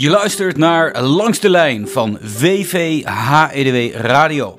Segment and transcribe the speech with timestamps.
[0.00, 4.58] Je luistert naar Langs de Lijn van VVHEDW Radio.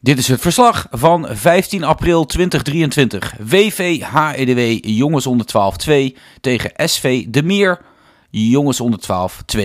[0.00, 3.34] Dit is het verslag van 15 april 2023.
[3.40, 5.46] VVHEDW Jongens onder
[6.14, 7.80] 12-2 tegen SV De Meer
[8.30, 9.00] Jongens onder
[9.58, 9.60] 12-2.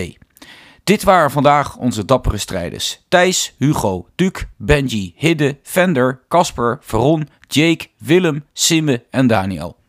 [0.84, 3.04] Dit waren vandaag onze dappere strijders.
[3.08, 9.82] Thijs, Hugo, Duke, Benji, Hidde, Vender, Casper, Veron, Jake, Willem, Simme en Daniel.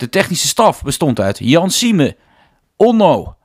[0.00, 2.16] De technische staf bestond uit Jan Sieme,
[2.76, 3.36] Onno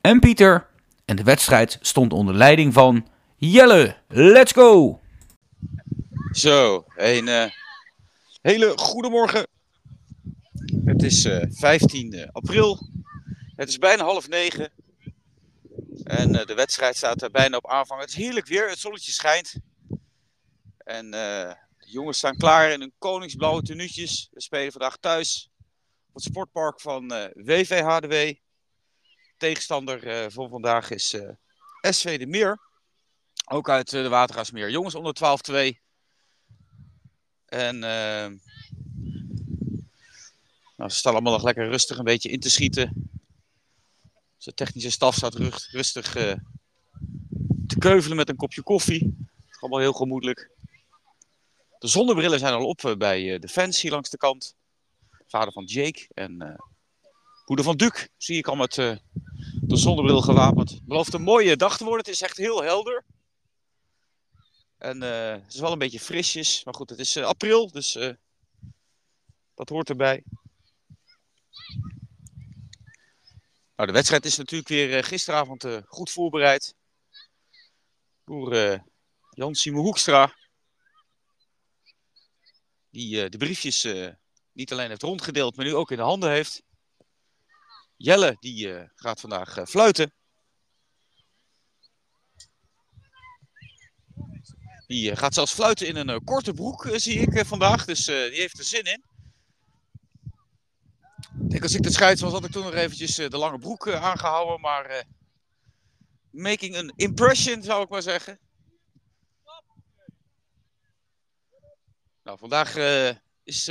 [0.00, 0.66] en Pieter.
[1.04, 3.96] En de wedstrijd stond onder leiding van Jelle.
[4.08, 5.00] Let's go!
[6.32, 7.44] Zo, een uh,
[8.42, 9.46] hele goede morgen.
[10.84, 12.88] Het is uh, 15 april.
[13.56, 14.70] Het is bijna half negen.
[16.04, 18.00] En de wedstrijd staat er bijna op aanvang.
[18.00, 19.54] Het is heerlijk weer, het zonnetje schijnt.
[20.78, 24.28] En de jongens staan klaar in hun koningsblauwe tenuutjes.
[24.32, 25.52] We spelen vandaag thuis
[26.14, 28.34] het sportpark van WVHDW.
[29.36, 31.16] Tegenstander van vandaag is
[31.80, 32.60] SV de Meer.
[33.44, 34.70] Ook uit de Watergasmeer.
[34.70, 35.16] Jongens onder
[35.74, 35.82] 12-2.
[37.46, 37.78] En
[40.76, 43.10] nou, ze staan allemaal nog lekker rustig een beetje in te schieten.
[44.38, 45.34] De technische staf staat
[45.70, 46.12] rustig
[47.66, 49.14] te keuvelen met een kopje koffie.
[49.36, 50.50] Het is allemaal heel gemoedelijk.
[51.78, 54.56] De zonnebrillen zijn al op bij de fans hier langs de kant.
[55.26, 56.58] Vader van Jake en uh,
[57.46, 60.80] moeder van Duke zie ik al met de zonnebril gewapend.
[60.84, 62.04] Belooft een mooie dag te worden.
[62.04, 63.04] Het is echt heel helder.
[64.78, 66.64] En uh, het is wel een beetje frisjes.
[66.64, 68.12] Maar goed, het is uh, april, dus uh,
[69.54, 70.24] dat hoort erbij.
[73.76, 76.74] Nou, de wedstrijd is natuurlijk weer gisteravond goed voorbereid.
[78.24, 78.54] Door
[79.30, 80.34] Jan Simon Hoekstra.
[82.90, 83.82] Die de briefjes
[84.54, 86.62] niet alleen heeft rondgedeeld, maar nu ook in de handen heeft.
[87.96, 90.14] Jelle, die gaat vandaag fluiten.
[94.86, 97.84] Die uh, gaat zelfs fluiten in een korte broek, zie ik vandaag.
[97.84, 99.04] Dus die heeft er zin in.
[101.40, 103.88] Ik denk als ik de scheids was, had ik toen nog eventjes de lange broek
[103.88, 104.60] aangehouden.
[104.60, 105.04] Maar
[106.30, 108.38] making an impression, zou ik maar zeggen.
[112.22, 112.76] Nou, vandaag
[113.42, 113.68] is,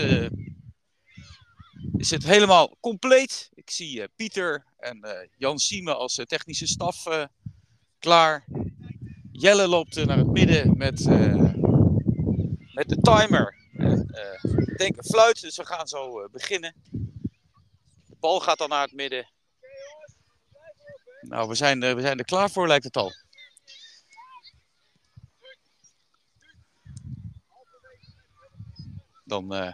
[2.04, 3.50] is het helemaal compleet.
[3.54, 7.28] Ik zie Pieter en Jan Sieme als technische staf
[8.00, 8.46] klaar.
[9.32, 11.54] Jelle loopt naar het midden met, uh,
[12.74, 13.56] met de timer.
[13.74, 16.76] Uh, ik denk een fluit, dus we gaan zo uh, beginnen.
[18.06, 19.30] De bal gaat dan naar het midden.
[21.22, 23.12] Nou, we zijn, we zijn er klaar voor, lijkt het al.
[29.24, 29.74] Dan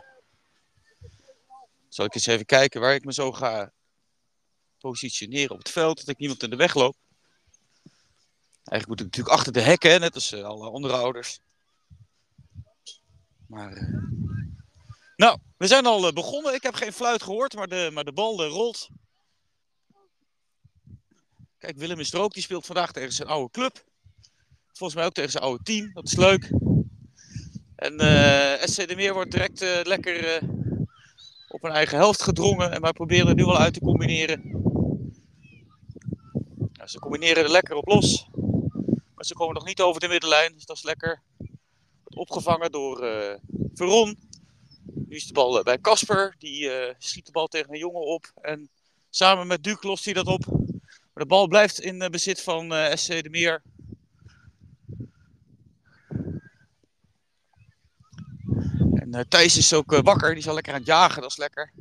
[1.90, 3.72] zal ik eens even kijken waar ik me zo ga
[4.80, 6.96] positioneren op het veld, dat ik niemand in de weg loop.
[8.64, 11.40] Eigenlijk moet ik natuurlijk achter de hekken, net als uh, alle andere ouders.
[13.48, 13.78] Maar.
[13.78, 14.04] Uh...
[15.16, 16.54] Nou, we zijn al uh, begonnen.
[16.54, 18.90] Ik heb geen fluit gehoord, maar de, maar de bal rolt.
[21.58, 22.34] Kijk, Willem is er ook.
[22.34, 23.84] Die speelt vandaag tegen zijn oude club.
[24.68, 25.94] Volgens mij ook tegen zijn oude team.
[25.94, 26.50] Dat is leuk.
[27.76, 27.94] En
[28.70, 30.42] SC de Meer wordt direct lekker
[31.50, 32.72] op een eigen helft gedrongen.
[32.72, 34.68] En wij proberen er nu al uit te combineren.
[36.86, 38.30] Ze combineren er lekker op los.
[39.16, 41.22] Maar ze komen nog niet over de middenlijn, dus dat is lekker.
[42.04, 43.34] Opgevangen door uh,
[43.74, 44.18] Veron.
[45.08, 46.36] Nu is de bal uh, bij Casper.
[46.38, 48.32] Die uh, schiet de bal tegen een jongen op.
[48.42, 48.70] En
[49.10, 50.46] samen met Duke lost hij dat op.
[51.14, 53.62] Maar de bal blijft in bezit van SC de Meer.
[59.12, 60.30] En Thijs is ook wakker.
[60.30, 61.22] Die is al lekker aan het jagen.
[61.22, 61.74] Dat is lekker.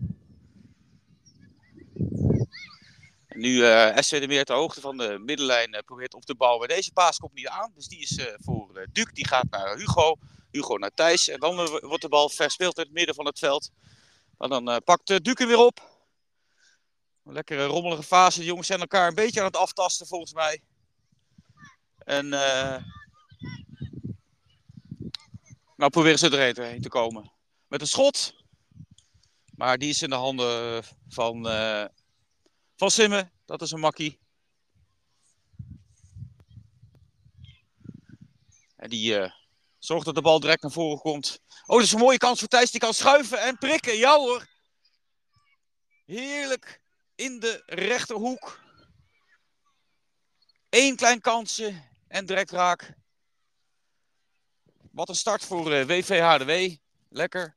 [3.29, 6.69] Nu uh, SC de Meer ter hoogte van de middenlijn probeert op te bouwen.
[6.69, 9.13] Deze paas komt niet aan, dus die is voor Duc.
[9.13, 10.17] Die gaat naar Hugo.
[10.51, 11.29] Hugo naar Thijs.
[11.29, 13.71] En dan wordt de bal verspeeld in het midden van het veld.
[14.39, 15.81] Maar dan pakt Duc hem weer op.
[17.25, 18.39] Een lekkere rommelige fase.
[18.39, 20.61] De jongens zijn elkaar een beetje aan het aftasten volgens mij.
[21.99, 22.33] En
[25.79, 27.33] nou proberen ze erheen te komen.
[27.67, 28.35] Met een schot.
[29.55, 31.47] Maar die is in de handen van
[32.77, 34.19] van Simmen, dat is een makkie.
[38.77, 39.31] En die uh,
[39.79, 41.41] zorgt dat de bal direct naar voren komt.
[41.67, 42.71] Oh, dat is een mooie kans voor Thijs.
[42.71, 43.97] Die kan schuiven en prikken.
[43.97, 44.47] Ja hoor.
[46.05, 46.81] Heerlijk
[47.15, 48.61] in de rechterhoek.
[50.69, 52.95] Eén klein kansje en direct raak.
[54.99, 56.77] Wat een start voor eh, uh, WVHDW.
[57.09, 57.57] Lekker.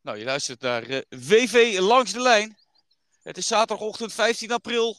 [0.00, 2.58] Nou, je luistert naar eh, WV Langs de Lijn.
[3.22, 4.96] Het is zaterdagochtend 15 april.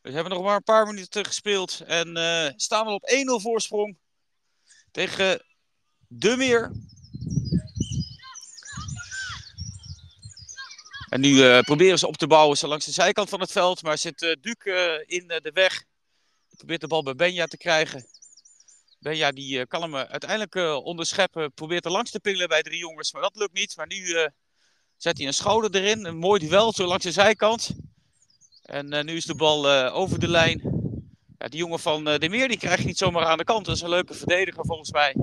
[0.00, 1.80] We hebben nog maar een paar minuten gespeeld.
[1.80, 3.10] En uh, staan we op
[3.40, 3.98] 1-0 voorsprong
[4.90, 5.44] tegen
[6.08, 6.72] De Meer.
[11.10, 13.82] En nu uh, proberen ze op te bouwen zo langs de zijkant van het veld.
[13.82, 15.84] Maar zit uh, Duke in de weg.
[16.56, 18.06] Probeert de bal bij Benja te krijgen.
[18.98, 20.54] Benja die kan hem uiteindelijk
[20.84, 21.52] onderscheppen.
[21.52, 23.12] Probeert er langs te pingelen bij drie jongens.
[23.12, 23.76] Maar dat lukt niet.
[23.76, 24.30] Maar nu
[24.96, 26.04] zet hij een schouder erin.
[26.04, 27.70] Een mooi duel zo langs de zijkant.
[28.62, 30.60] En nu is de bal over de lijn.
[31.38, 33.66] Ja, die jongen van De Meer die krijgt niet zomaar aan de kant.
[33.66, 35.16] Dat is een leuke verdediger volgens mij.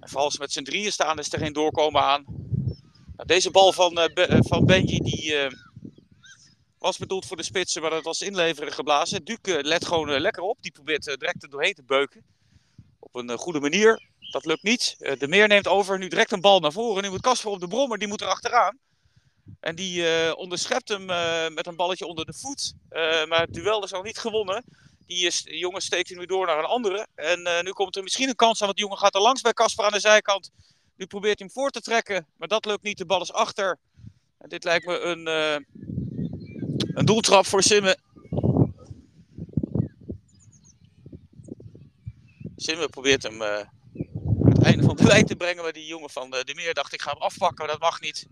[0.00, 2.24] En vooral als ze met z'n drieën staan is er geen doorkomen aan.
[3.16, 5.34] Nou, deze bal van, Be van Benji die,
[6.78, 9.24] was bedoeld voor de spitsen, maar dat was inleveren geblazen.
[9.24, 10.62] Duke let gewoon lekker op.
[10.62, 12.24] Die probeert direct er doorheen te beuken.
[12.98, 14.02] Op een goede manier.
[14.30, 14.96] Dat lukt niet.
[15.18, 15.98] de Meer neemt over.
[15.98, 17.02] Nu direct een bal naar voren.
[17.02, 17.98] Nu moet Kasper op de brommer.
[17.98, 18.78] Die moet er achteraan.
[19.60, 21.04] En die onderschept hem
[21.54, 22.74] met een balletje onder de voet.
[23.28, 24.64] Maar het duel is nog niet gewonnen.
[25.06, 27.06] Die is, de jongen steekt nu door naar een andere.
[27.14, 29.52] En nu komt er misschien een kans aan, want de jongen gaat er langs bij
[29.52, 30.50] Kasper aan de zijkant.
[31.02, 32.98] Nu probeert hij hem voor te trekken, maar dat lukt niet.
[32.98, 33.78] De bal is achter.
[34.38, 35.26] En dit lijkt me een,
[36.94, 37.98] een doeltrap voor Simme.
[42.56, 43.68] Simme probeert hem aan
[44.42, 45.62] het einde van de lijn te brengen.
[45.62, 48.26] Maar die jongen van de Meer dacht, ik ga hem afpakken, maar dat mag niet.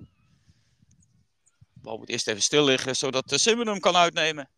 [1.72, 4.48] De bal moet eerst even stil liggen, zodat de Simmen hem kan uitnemen.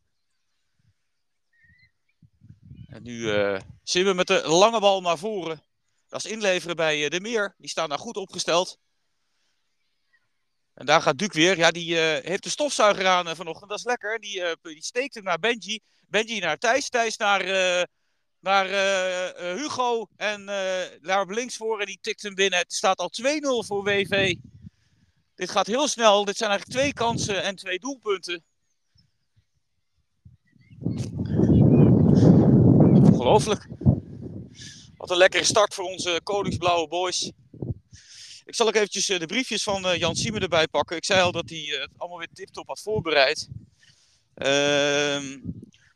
[2.87, 5.63] En nu uh, Simmen met de lange bal naar voren.
[6.13, 7.55] Dat is inleveren bij uh, De Meer.
[7.59, 8.79] Die staan daar goed opgesteld.
[10.75, 11.57] En daar gaat Duke weer.
[11.57, 13.71] Ja, die uh, heeft de stofzuiger aan vanochtend.
[13.71, 14.19] Dat is lekker.
[14.19, 15.81] Die, die steekt hem naar Benji.
[16.07, 16.89] Benji naar Thijs.
[16.89, 17.45] Thijs naar,
[18.41, 18.67] naar
[19.57, 20.07] Hugo.
[20.17, 20.47] En
[21.01, 21.81] daar links voor.
[21.81, 22.59] En die tikt hem binnen.
[22.59, 23.27] Het staat al 2-0
[23.67, 24.35] voor WV.
[25.35, 26.25] Dit gaat heel snel.
[26.25, 28.45] Dit zijn eigenlijk twee kansen en twee doelpunten.
[33.13, 33.69] Ongelooflijk.
[35.03, 37.33] Wat een lekkere start voor onze Koningsblauwe Boys.
[38.45, 40.97] Ik zal ook eventjes de briefjes van Jan Siemen erbij pakken.
[40.97, 43.49] Ik zei al dat hij het allemaal weer tiptop had voorbereid.
[44.35, 45.41] Ehm,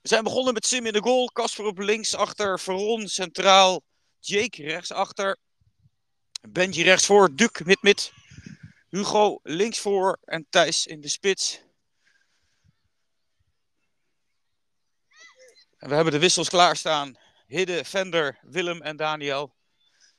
[0.02, 1.26] we zijn begonnen met Sim in de goal.
[1.26, 2.60] Kasper op links achter.
[2.60, 3.82] Veron centraal.
[4.20, 5.36] Jake rechts achter.
[6.48, 7.34] Benji rechts voor.
[7.34, 8.12] Duk mid-mid.
[8.88, 11.60] Hugo linksvoor en Thijs in de spits.
[15.78, 17.25] We hebben de wissels klaarstaan.
[17.46, 19.54] Hidde, Vender, Willem en Daniel.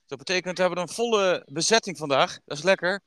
[0.06, 2.40] Dat betekent dat we een volle bezetting vandaag.
[2.46, 3.02] Dat is lekker.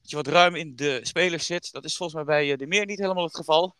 [0.00, 1.72] Dat je wat ruim in de spelers zit.
[1.72, 3.76] Dat is volgens mij bij de meer niet helemaal het geval.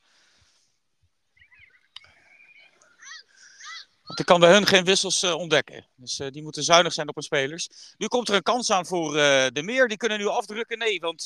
[4.03, 5.89] Want ik kan bij hun geen wissels uh, ontdekken.
[5.95, 7.95] Dus uh, die moeten zuinig zijn op hun spelers.
[7.97, 9.13] Nu komt er een kans aan voor
[9.53, 9.89] de meer.
[9.89, 10.79] Die kunnen nu afdrukken.
[10.79, 11.23] Nee, want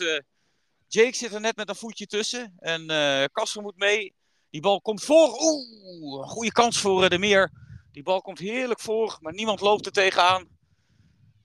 [0.88, 2.54] Jake zit er net met een voetje tussen.
[2.58, 2.86] En
[3.32, 4.14] Kasper moet mee.
[4.50, 5.40] Die bal komt voor.
[5.40, 7.64] Oeh, goede kans voor de meer.
[7.96, 10.48] Die bal komt heerlijk voor, maar niemand loopt er tegenaan.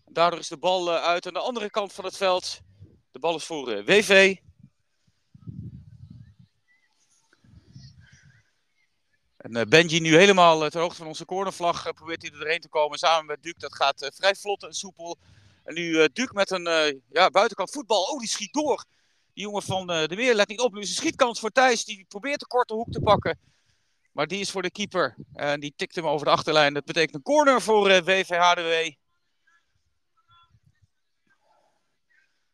[0.06, 2.59] Daardoor is de bal uit aan de andere kant van het veld.
[3.12, 4.36] De bal is voor WV.
[9.38, 12.38] En uh, Benji nu helemaal uh, ter hoogte van onze cornervlag uh, probeert hij er
[12.38, 13.59] doorheen te komen samen met Duke.
[13.59, 15.18] Dat gaat vrij vlot en soepel.
[15.64, 18.04] En nu Duke met een ja, buitenkant voetbal.
[18.04, 18.85] Oh, die schiet door.
[19.33, 20.73] Die jongen van de Weer let niet op.
[20.73, 21.85] Nu is een schietkans voor Thijs.
[21.85, 23.40] Die probeert de korte hoek te pakken.
[24.11, 25.15] Maar die is voor de keeper.
[25.33, 26.73] En die tikt hem over de achterlijn.
[26.73, 28.94] Dat betekent een corner voor WVHDW.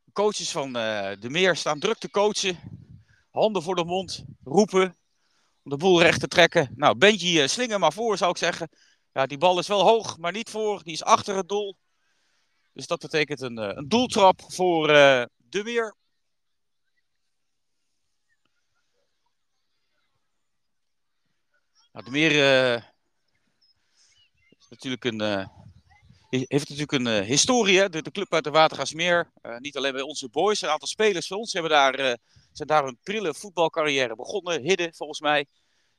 [0.04, 2.60] De coaches van de Meer staan druk te coachen.
[3.32, 4.26] Handen voor de mond.
[4.44, 4.98] Roepen
[5.64, 6.74] om de boel recht te trekken.
[6.76, 8.70] Nou, Benji uh, slinger maar voor, zou ik zeggen.
[9.14, 10.84] Ja, die bal is wel hoog, maar niet voor.
[10.84, 11.78] Die is achter het doel.
[12.74, 15.96] Dus dat betekent een, een doeltrap voor de weer.
[21.98, 22.32] Nou, de meer
[24.60, 25.22] is natuurlijk een,
[26.30, 27.80] heeft natuurlijk een historie.
[27.80, 27.90] Hè?
[27.90, 29.32] De, club uit de Watergasmeer.
[29.60, 32.18] niet alleen bij onze boys, een aantal spelers van ons hebben daar
[32.52, 34.62] zijn daar een prille voetbalcarrière begonnen.
[34.62, 35.46] Hidde, volgens mij.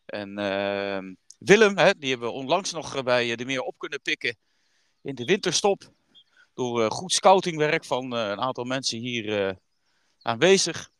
[0.06, 0.98] En uh,
[1.38, 4.36] Willem, hè, die hebben we onlangs nog bij de meer op kunnen pikken
[5.02, 5.92] in de winterstop.
[6.54, 9.58] Door goed scoutingwerk van een aantal mensen hier
[10.22, 10.90] aanwezig.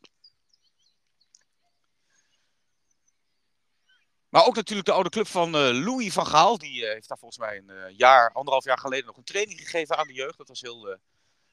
[4.28, 6.58] Maar ook natuurlijk de oude club van Louis van Gaal.
[6.58, 10.06] Die heeft daar volgens mij een jaar, anderhalf jaar geleden nog een training gegeven aan
[10.06, 10.38] de jeugd.
[10.38, 10.99] Dat was heel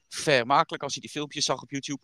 [0.08, 2.00] vermakelijk als je die filmpjes zag op YouTube.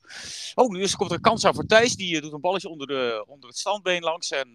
[0.55, 1.97] Oh, nu is, komt er een kans aan voor Thijs.
[1.97, 4.31] Die doet een balletje onder, de, onder het standbeen langs.
[4.31, 4.51] En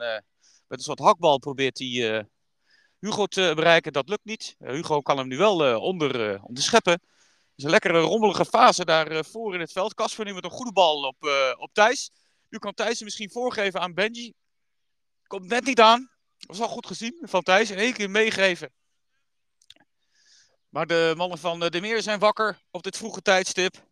[0.68, 2.24] met een soort hakbal probeert hij uh,
[3.00, 3.94] Hugo te bereiken.
[3.94, 4.56] Dat lukt niet.
[4.60, 7.02] Uh, Hugo kan hem nu wel uh, onder, onderscheppen.
[7.56, 9.94] is een lekkere rommelige fase daar voor in het veld.
[9.94, 11.16] Casper nu met een goede bal op,
[11.58, 12.12] op Thijs.
[12.50, 14.34] Nu kan Thijs misschien voorgeven aan Benji.
[15.28, 16.12] Komt net niet aan.
[16.38, 17.72] Was al goed gezien van Thijs.
[17.72, 18.74] In één keer meegeven.
[20.70, 23.86] Maar de mannen van De Meer zijn wakker op dit vroege tijdstip.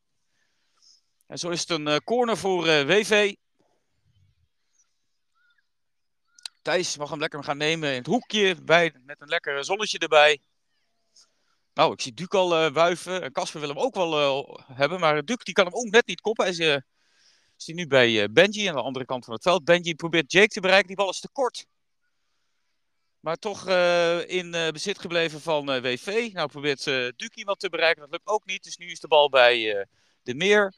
[1.27, 3.35] En zo is het een corner voor WV.
[6.61, 10.41] Thijs mag hem lekker gaan nemen in het hoekje bij, met een lekker zonnetje erbij.
[11.73, 13.21] Nou, ik zie Duc al uh, wuiven.
[13.21, 14.99] En Casper wil hem ook wel hebben.
[14.99, 16.45] Maar Duc die kan hem ook net niet koppen.
[16.45, 16.81] Hij is,
[17.57, 19.65] is nu bij Benji aan de andere kant van het veld.
[19.65, 20.87] Benji probeert Jake te bereiken.
[20.87, 21.65] Die bal is te kort.
[23.19, 23.69] Maar toch
[24.27, 26.29] in bezit gebleven van WV.
[26.33, 28.01] Nou probeert Duc iemand te bereiken.
[28.01, 28.63] Dat lukt ook niet.
[28.63, 29.87] Dus nu is de bal bij
[30.23, 30.73] De Meer.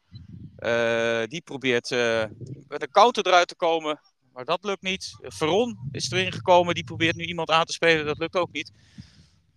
[1.27, 1.89] die probeert
[2.67, 3.99] met een counter eruit te komen.
[4.33, 5.17] Maar dat lukt niet.
[5.21, 6.73] Veron is erin gekomen.
[6.73, 8.05] Die probeert nu iemand aan te spelen.
[8.05, 8.71] Dat lukt ook niet.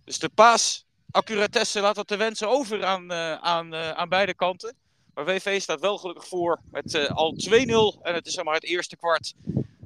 [0.04, 3.12] Dus de paas accuratesse laat dat te wensen over aan,
[3.42, 4.76] aan, aan beide kanten.
[5.14, 7.48] Maar WV staat wel gelukkig voor met uh, al 2-0.
[8.02, 9.34] En het is zeg maar het eerste kwart.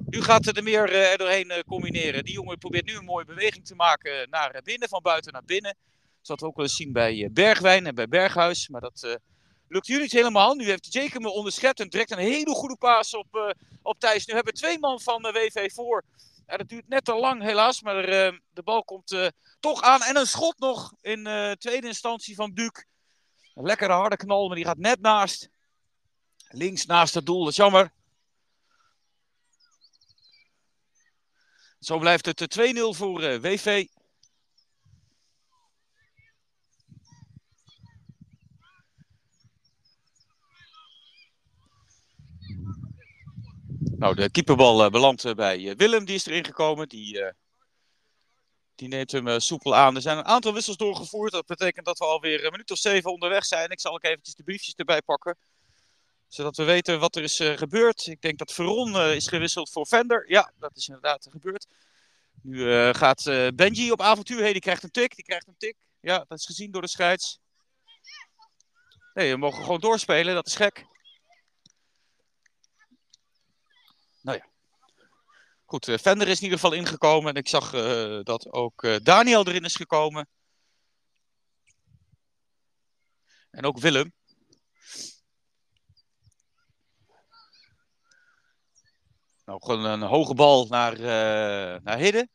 [0.09, 2.23] Nu gaat de meer er doorheen combineren.
[2.23, 5.75] Die jongen probeert nu een mooie beweging te maken naar binnen, van buiten naar binnen.
[6.21, 8.69] Dat we ook wel eens zien bij Bergwijn en bij Berghuis.
[8.69, 9.19] Maar dat
[9.67, 10.53] lukt jullie niet helemaal.
[10.55, 14.25] Nu heeft Jacob me onderschept en direct een hele goede paas op, op Thijs.
[14.25, 16.03] Nu hebben we twee man van WV voor.
[16.47, 18.05] Ja, dat duurt net te lang helaas, maar
[18.53, 20.01] de bal komt toch aan.
[20.01, 21.27] En een schot nog in
[21.59, 22.83] tweede instantie van Duc.
[23.55, 25.49] Een lekkere harde knal, maar die gaat net naast.
[26.49, 27.93] Links naast het doel, dat is jammer.
[31.79, 33.87] Zo blijft het 2-0 voor WV.
[43.97, 46.89] Nou, de keeperbal uh, belandt bij Willem, die is erin gekomen.
[46.89, 47.33] Die,
[48.75, 49.95] die neemt hem soepel aan.
[49.95, 51.31] Er zijn een aantal wissels doorgevoerd.
[51.31, 53.69] Dat betekent dat we alweer een minuut of zeven onderweg zijn.
[53.69, 55.37] Ik zal ook eventjes de briefjes erbij pakken.
[56.27, 58.07] Zodat we weten wat er is gebeurd.
[58.07, 60.29] Ik denk dat Veron is gewisseld voor Vender.
[60.29, 61.67] Ja, dat is inderdaad gebeurd.
[62.41, 63.23] Nu gaat
[63.55, 64.39] Benji op avontuur.
[64.39, 65.15] Hey, die krijgt een tik.
[65.15, 65.75] Die krijgt een tik.
[65.99, 67.39] Ja, dat is gezien door de scheids.
[69.13, 70.33] Nee, we mogen gewoon doorspelen.
[70.33, 70.85] Dat is gek.
[74.21, 74.53] Nou ja.
[75.75, 77.29] Goed, uh, Vender is in ieder geval ingekomen.
[77.29, 80.27] En ik zag uh, dat ook uh, Daniel erin is gekomen.
[83.51, 84.13] En ook Willem.
[89.45, 90.99] Nou, een hoge bal naar,
[91.81, 92.29] naar Hidde.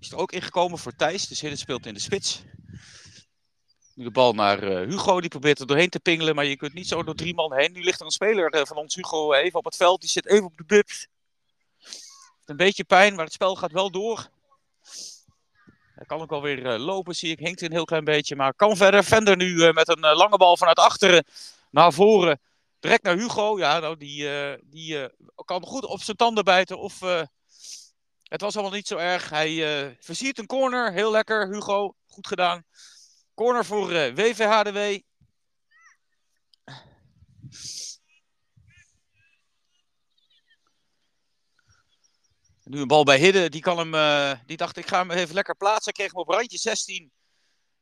[0.00, 1.26] Is er ook ingekomen voor Thijs.
[1.26, 2.42] Dus Hidde speelt in de spits.
[3.94, 6.74] Nu de bal naar uh, Hugo, die probeert er doorheen te pingelen, maar je kunt
[6.74, 7.72] niet zo door drie man heen.
[7.72, 10.00] Nu ligt er een speler uh, van ons, Hugo, even op het veld.
[10.00, 11.06] Die zit even op de bibs.
[12.48, 14.28] Een beetje pijn, maar het spel gaat wel door.
[15.94, 17.38] Hij kan ook alweer uh, lopen, zie ik.
[17.38, 19.04] Hinkt een heel klein beetje, maar kan verder.
[19.04, 21.24] Vender nu met een lange bal vanuit achteren
[21.70, 22.40] naar voren.
[22.80, 23.58] Direct naar Hugo.
[23.58, 24.28] Ja, nou, die,
[24.62, 25.08] die
[25.44, 26.78] kan goed op zijn tanden bijten.
[26.78, 27.00] Of
[28.22, 29.30] het was allemaal niet zo erg.
[29.30, 30.92] Hij versiert een corner.
[30.92, 31.94] Heel lekker, Hugo.
[32.06, 32.64] Goed gedaan.
[33.34, 34.98] Corner voor WVHDW.
[42.68, 43.48] Nu een bal bij Hidde.
[43.48, 45.92] Die, kan hem, uh, die dacht, ik ga hem even lekker plaatsen.
[45.92, 47.10] Kreeg hem op randje 16.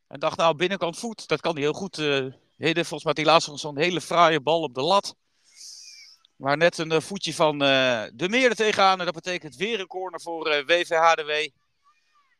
[0.08, 1.28] En dacht, nou, binnenkant voet.
[1.28, 1.98] Dat kan hij heel goed.
[1.98, 5.16] Uh, Hidde, volgens mij had hij laatst nog zo'n hele fraaie bal op de lat.
[6.36, 8.98] Maar net een voetje van de meer er tegenaan.
[8.98, 11.30] En dat betekent weer een corner voor WVHDW.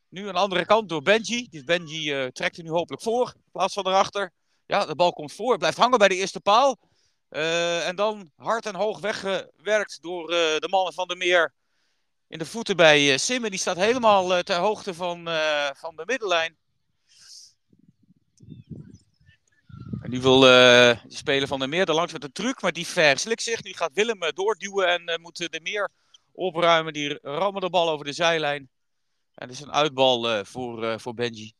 [0.09, 1.47] Nu de andere kant door Benji.
[1.51, 3.33] Dus Benji trekt er nu hopelijk voor.
[3.37, 4.33] In plaats van erachter.
[4.67, 5.59] Ja, de bal komt voor.
[5.59, 6.79] Blijft hangen bij de eerste paal.
[7.29, 11.55] En dan hard en hoog weggewerkt door de mannen van de meer.
[12.29, 13.51] In de voeten bij uh, Simmen.
[13.51, 15.29] Die staat helemaal ter hoogte van,
[15.77, 16.57] van de middenlijn.
[20.03, 22.63] En nu wil de speler van de meer er langs met een truc.
[22.63, 23.63] Maar die verslikt zich.
[23.63, 25.91] Nu gaat Willem doorduwen en moet de meer
[26.33, 26.93] opruimen.
[26.93, 28.71] Die rammen de bal over de zijlijn.
[29.35, 31.53] En is een uitbal voor, voor Benji.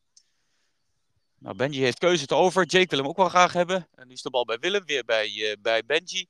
[1.39, 2.65] Nou, Benji heeft keuze te over.
[2.65, 3.87] Jake wil hem ook wel graag hebben.
[3.95, 6.27] En nu is de bal bij Willem, weer bij, bij Benji.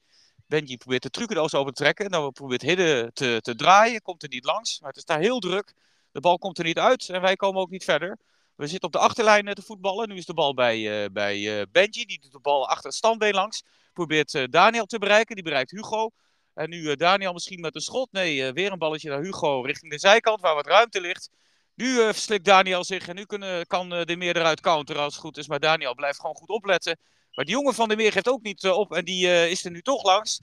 [0.48, 2.10] Benji probeert de trucendoos open te trekken.
[2.10, 4.02] Nou, probeert Hidde te, te draaien.
[4.02, 4.80] Komt er niet langs.
[4.80, 5.74] Maar het is daar heel druk.
[6.12, 7.10] De bal komt er niet uit.
[7.10, 8.18] En wij komen ook niet verder.
[8.56, 10.10] We zitten op de achterlijn te voetballen.
[10.10, 12.06] Nu is de bal bij, bij Benji.
[12.06, 13.64] Die doet de bal achter het standbeen langs.
[13.94, 15.36] Probeert Daniel te bereiken.
[15.36, 16.10] Die bereikt Hugo.
[16.54, 18.12] En nu Daniel misschien met een schot.
[18.12, 21.30] Nee, weer een balletje naar Hugo richting de zijkant waar wat ruimte ligt.
[21.74, 25.38] Nu verslikt Daniel zich en nu kunnen, kan de meer eruit counteren als het goed
[25.38, 25.48] is.
[25.48, 27.00] Maar Daniel blijft gewoon goed opletten.
[27.38, 29.82] Maar die jongen van de meer geeft ook niet op en die is er nu
[29.82, 30.42] toch langs.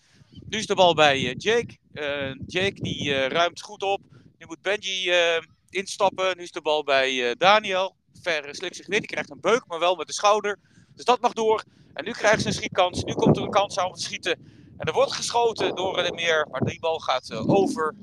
[0.49, 1.77] Nu is de bal bij Jake.
[2.47, 4.01] Jake die ruimt goed op.
[4.39, 5.13] Nu moet Benji
[5.69, 6.37] instappen.
[6.37, 7.97] Nu is de bal bij Daniel.
[8.23, 8.99] Ver slikt zich weer.
[8.99, 10.59] Die krijgt een beuk, maar wel met de schouder.
[10.95, 11.65] Dus dat mag door.
[11.95, 13.05] En nu krijgen ze een schietkans.
[13.05, 14.33] Nu komt er een kans aan om te schieten.
[14.79, 16.49] En er wordt geschoten door de meer.
[16.51, 17.95] Maar die bal gaat over.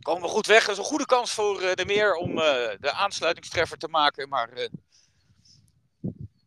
[0.00, 0.64] Komen we goed weg.
[0.64, 4.28] Dat is een goede kans voor de meer om de aansluitingstreffer te maken.
[4.28, 4.68] Maar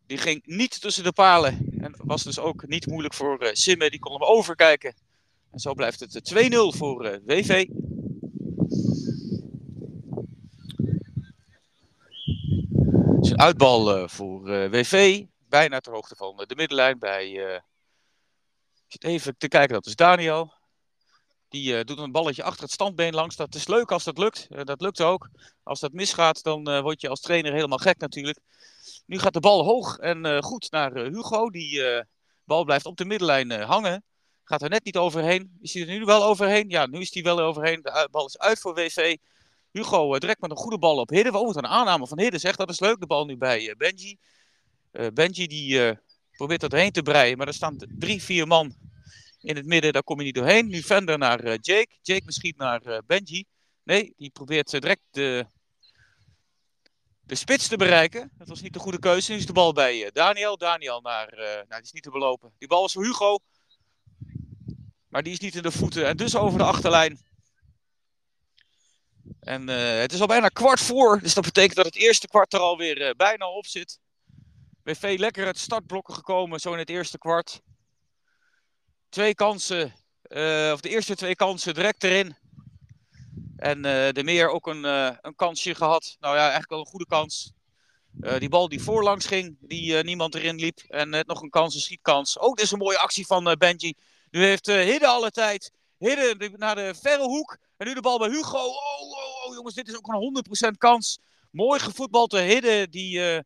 [0.06, 1.76] die ging niet tussen de palen.
[1.80, 3.90] En was dus ook niet moeilijk voor uh, Simme.
[3.90, 4.94] Die kon hem overkijken.
[5.50, 7.66] En zo blijft het 2-0 voor uh, WV.
[13.16, 15.24] Het is een uitbal voor WV.
[15.48, 17.30] Bijna ter hoogte van de middenlijn bij...
[17.30, 17.62] ik
[18.88, 20.52] zit even te kijken, dat is Daniel.
[21.48, 23.36] Die doet een balletje achter het standbeen langs.
[23.36, 24.46] Dat is leuk als dat lukt.
[24.66, 25.28] dat lukt ook.
[25.62, 28.38] Als dat misgaat, dan word je als trainer helemaal gek natuurlijk.
[29.06, 31.50] Nu gaat de bal hoog en uh, goed naar uh, Hugo.
[31.50, 32.00] Die uh,
[32.44, 34.04] bal blijft op de middenlijn hangen.
[34.44, 35.58] Gaat er net niet overheen.
[35.60, 36.68] Is hij er nu wel overheen?
[36.68, 37.82] Ja, nu is hij wel overheen.
[37.82, 39.16] De bal is uit voor WV.
[39.70, 41.34] Hugo direct met een goede bal op Hidden.
[41.34, 42.58] Oh, wat een aanname van Hidden zegt.
[42.58, 43.00] Dat is leuk.
[43.00, 44.18] De bal nu bij Benji.
[45.12, 45.98] Benji die
[46.30, 47.38] probeert dat heen te breien.
[47.38, 48.74] Maar er staan drie, vier man
[49.40, 49.92] in het midden.
[49.92, 50.68] Daar kom je niet doorheen.
[50.68, 51.96] Nu Vender naar Jake.
[52.02, 53.44] Jake misschien naar Benji.
[53.82, 55.46] Nee, die probeert direct de
[57.26, 58.30] de spits te bereiken.
[58.38, 59.32] Dat was niet de goede keuze.
[59.32, 60.56] Nu is de bal bij eh, Daniel.
[60.56, 62.52] Daniel naar, uh, nou, die is niet te belopen.
[62.58, 63.38] Die bal is voor Hugo.
[65.08, 66.06] Maar die is niet in de voeten.
[66.06, 67.24] En dus over de achterlijn.
[69.40, 71.20] En uh, het is al bijna kwart voor.
[71.20, 73.98] Dus dat betekent dat het eerste kwart er alweer bijna op zit.
[74.82, 76.60] BV lekker uit startblokken gekomen.
[76.60, 77.60] Zo in het eerste kwart.
[79.08, 79.84] Twee kansen.
[80.72, 82.36] of de eerste twee kansen direct erin.
[83.56, 86.16] En uh, de Meer ook een, uh, een kansje gehad.
[86.20, 87.52] Nou ja, eigenlijk wel een goede kans.
[88.20, 90.78] Uh, die bal die voorlangs ging, die niemand erin liep.
[90.88, 92.38] En net nog een kans, een schietkans.
[92.38, 93.94] Ook oh, dit is een mooie actie van Benji.
[94.30, 95.72] Nu heeft Hidde alle tijd.
[95.98, 97.58] Hidde naar de verre hoek.
[97.76, 98.58] En nu de bal bij Hugo.
[98.58, 100.44] Oh, oh, oh jongens, dit is ook een
[100.74, 101.18] 100% kans.
[101.50, 102.88] Mooi gevoetbald door Hidde.
[102.90, 103.42] Die,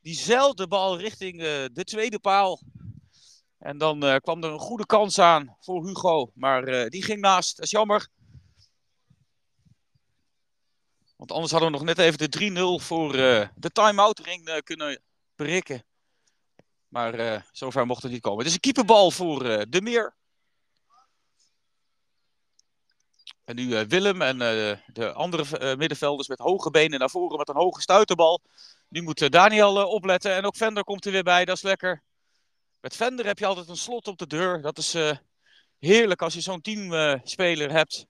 [0.00, 1.40] die de bal richting
[1.72, 2.60] de tweede paal.
[3.58, 6.30] En dan kwam er een goede kans aan voor Hugo.
[6.34, 7.56] Maar die ging naast.
[7.56, 8.08] Dat is jammer.
[11.16, 14.56] Want anders hadden we nog net even de 3-0 voor uh, de time-out ring uh,
[14.58, 15.02] kunnen
[15.34, 15.84] berikken.
[16.88, 18.38] Maar uh, zover mocht het niet komen.
[18.38, 20.14] Het is een keeperbal voor De Meer.
[23.44, 24.38] En nu Willem en
[24.92, 28.40] de andere middenvelders met hoge benen naar voren met een hoge stuiterbal.
[28.88, 31.44] Nu moet Daniel opletten en ook Vender komt er weer bij.
[31.44, 32.02] Dat is lekker.
[32.80, 34.62] Met Vender heb je altijd een slot op de deur.
[34.62, 34.96] Dat is
[35.78, 38.06] heerlijk als je zo'n teamspeler hebt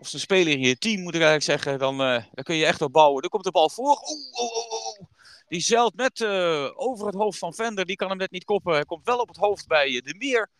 [0.00, 2.66] of ze spelen in je team, moet ik eigenlijk zeggen, dan, uh, dan kun je
[2.66, 3.20] echt op bouwen.
[3.20, 4.02] Dan komt de bal voor.
[4.10, 5.08] Oeh, oeh, oeh.
[5.48, 7.86] Die zeilt net uh, over het hoofd van Vender.
[7.86, 8.72] Die kan hem net niet koppen.
[8.72, 10.50] Hij komt wel op het hoofd bij uh, De Meer.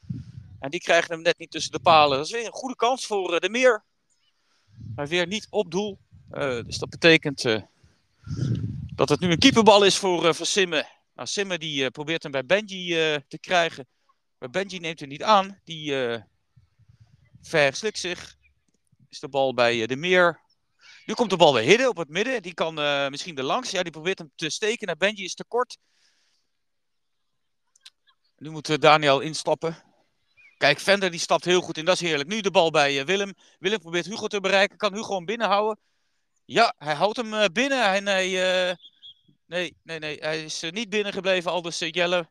[0.58, 2.16] En die krijgt hem net niet tussen de palen.
[2.16, 3.84] Dat is weer een goede kans voor De Meer.
[4.94, 5.98] Maar weer niet op doel.
[6.66, 7.42] dus dat betekent
[8.94, 10.86] dat het nu een keeperbal is voor, voor Simme.
[11.14, 12.88] Nou, Simme die probeert hem bij Benji
[13.28, 13.86] te krijgen.
[14.38, 15.60] Maar Benji neemt hem niet aan.
[15.64, 15.94] Die
[17.40, 18.38] verslikt zich
[19.10, 20.40] is de bal bij eh, de Meer.
[21.04, 22.42] Nu komt de bal bij Hidden op het midden.
[22.42, 23.70] Die kan uh, misschien er langs.
[23.70, 24.86] Ja, die probeert hem te steken.
[24.86, 25.78] Naar Benji is te kort.
[28.36, 29.76] Nu moet eh, Daniel instappen.
[30.56, 31.84] Kijk, Vender die stapt heel goed in.
[31.84, 32.28] Dat is heerlijk.
[32.28, 33.34] Nu de bal bij Willem.
[33.58, 34.76] Willem probeert Hugo te bereiken.
[34.76, 35.78] Kan Hugo hem binnenhouden?
[36.44, 37.82] Ja, hij houdt hem binnen.
[37.82, 40.18] Hij, nee, nee, nee.
[40.18, 41.50] Hij is niet binnengebleven.
[41.50, 42.28] Aldus Jelle.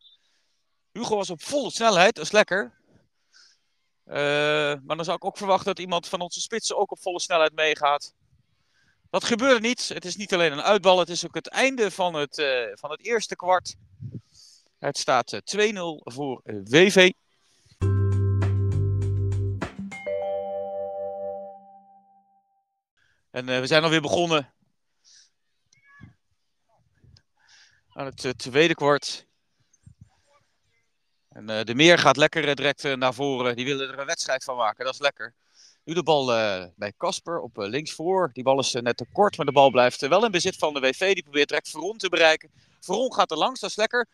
[0.92, 2.16] Hugo was op volle snelheid.
[2.16, 2.79] Dat is lekker.
[4.10, 7.20] Uh, maar dan zou ik ook verwachten dat iemand van onze spitsen ook op volle
[7.20, 8.14] snelheid meegaat.
[9.10, 9.90] Dat gebeurde niet.
[9.90, 12.92] Het is niet alleen een uitbal, het is ook het einde van het, uh, van
[12.92, 13.76] het eerste kwart.
[14.80, 17.12] Het staat 2-0 eh, voor WV.
[23.32, 24.54] En we zijn alweer begonnen
[27.94, 29.28] aan het tweede kwart.
[31.40, 33.56] En uh, de Meer gaat lekker uh, direct uh, naar voren.
[33.56, 34.86] Die willen er een wedstrijd van maken.
[34.86, 35.34] Dat is lekker.
[35.84, 36.26] Nu de bal
[36.76, 38.30] bij Casper op linksvoor.
[38.34, 40.80] Die bal is net te kort, maar de bal blijft wel in bezit van de
[40.80, 41.14] WV.
[41.14, 42.50] Die probeert direct Veron te bereiken.
[42.80, 44.08] Veron gaat er langs, dat is lekker.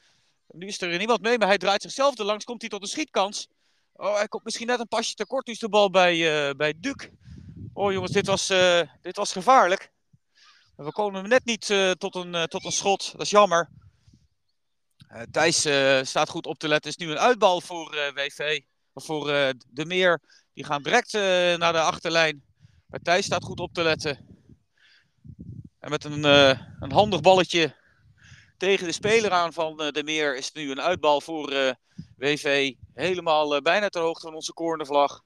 [0.52, 2.44] Nu is er niemand mee, maar hij draait zichzelf er langs.
[2.44, 3.48] Komt hij tot een schietkans.
[3.94, 5.46] Oh, hij komt misschien net een pasje te kort.
[5.46, 7.10] Nu is de bal bij, bij Duc.
[7.74, 8.48] Oh jongens, dit was,
[9.02, 9.92] dit was gevaarlijk.
[10.76, 13.12] We komen net niet tot, een, tot een schot.
[13.12, 13.70] Dat is jammer.
[15.12, 16.91] Uh, Thijs uh, staat goed op te letten.
[16.91, 18.62] Is nu een uitbal voor uh, WV.
[18.94, 19.26] Voor
[19.70, 20.22] De Meer.
[20.54, 21.13] Die gaan direct
[21.58, 22.44] naar de achterlijn.
[22.88, 24.18] Maar Thijs staat goed op te letten.
[25.80, 26.24] En met een,
[26.80, 27.76] een handig balletje
[28.58, 31.76] tegen de speler aan van De Meer is het nu een uitbal voor
[32.18, 32.74] WV.
[32.94, 35.22] Helemaal bijna ter hoogte van onze cornervlag.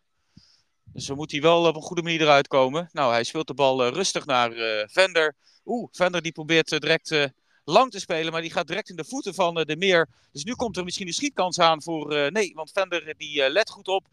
[0.83, 2.89] Dus we moeten hij wel op een goede manier eruit komen.
[2.91, 4.51] Nou, hij speelt de bal rustig naar
[4.91, 5.35] Vender.
[5.65, 7.31] Oeh, Vender die probeert direct
[7.69, 10.09] lang te spelen, maar die gaat direct in de voeten van de Meer.
[10.31, 12.31] Dus nu komt er misschien een schietkans aan voor...
[12.31, 14.07] nee, want Vender die let goed op.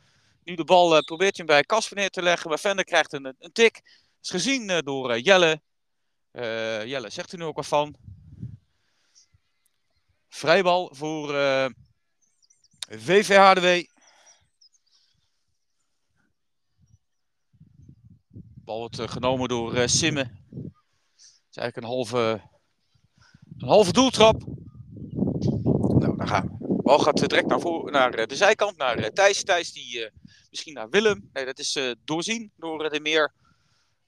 [0.44, 3.34] Nu de bal probeert je hem bij Kasper neer te leggen, maar Vender krijgt een,
[3.38, 3.80] een tik.
[4.22, 5.60] Is gezien door Jelle.
[6.86, 7.96] Jelle zegt er nu ook wat van.
[10.36, 11.66] Vrijbal voor uh,
[12.88, 13.88] VVHDW.
[18.64, 20.20] Bal wordt genomen door uh, Simme.
[20.20, 20.30] Het
[21.50, 22.40] is eigenlijk een halve,
[23.58, 24.42] een halve doeltrap.
[25.98, 26.82] Nou, daar gaan we.
[26.82, 29.44] Bal gaat direct naar, voor, naar de zijkant, naar Thijs.
[29.44, 30.10] Thijs die
[30.50, 31.30] misschien naar Willem.
[31.32, 33.32] Nee, dat is doorzien door de meer.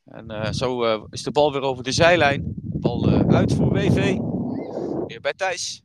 [0.05, 2.55] En zo is de bal weer over de zijlijn.
[2.57, 4.17] Bal uit voor WV.
[5.07, 5.83] Weer bij Thijs.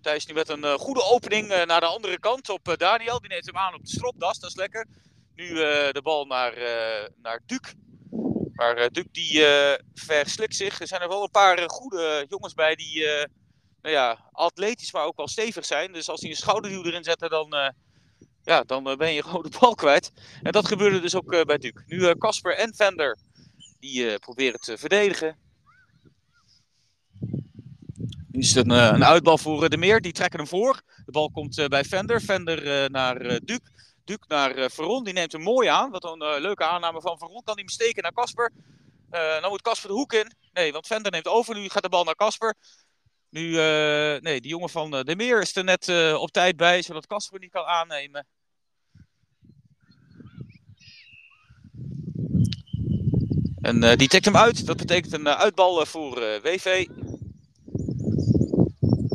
[0.00, 3.20] Thijs nu met een uh, goede opening uh, naar de andere kant op uh, Daniel.
[3.20, 4.86] Die neemt hem aan op de stropdas, dat is lekker.
[5.34, 5.54] Nu
[5.92, 6.54] de bal naar,
[7.22, 7.74] naar Duc.
[8.60, 9.44] Maar Duc die
[9.94, 10.80] verslikt zich.
[10.80, 13.04] Er zijn er wel een paar goede jongens bij die
[13.82, 15.92] nou ja, atletisch, maar ook wel stevig zijn.
[15.92, 17.74] Dus als die een schouderduw erin zetten, dan,
[18.42, 20.12] ja, dan ben je gewoon de bal kwijt.
[20.42, 21.72] En dat gebeurde dus ook bij Duc.
[21.86, 23.18] Nu Casper en Vender
[23.80, 25.38] die proberen te verdedigen.
[28.30, 30.00] Nu is het een, eh, een uitbal voor eh, de Meer.
[30.00, 30.82] Die trekken hem voor.
[31.04, 32.20] De bal komt eh, bij Vender.
[32.20, 33.58] Vender naar Duc.
[34.28, 35.04] Naar Veron.
[35.04, 35.90] Die neemt hem mooi aan.
[35.90, 37.42] Wat een leuke aanname van Veron.
[37.44, 38.52] Kan hij hem steken naar Kasper.
[39.10, 40.32] Uh, dan moet Kasper de hoek in.
[40.52, 41.54] Nee, want Vender neemt over.
[41.54, 42.54] Nu gaat de bal naar Kasper.
[43.30, 43.52] Nu,
[44.20, 47.50] nee, die jongen van De Meer is er net op tijd bij, zodat Kasper niet
[47.50, 48.26] kan aannemen.
[53.60, 54.66] En die tikt hem uit.
[54.66, 56.86] Dat betekent een uitbal voor WV.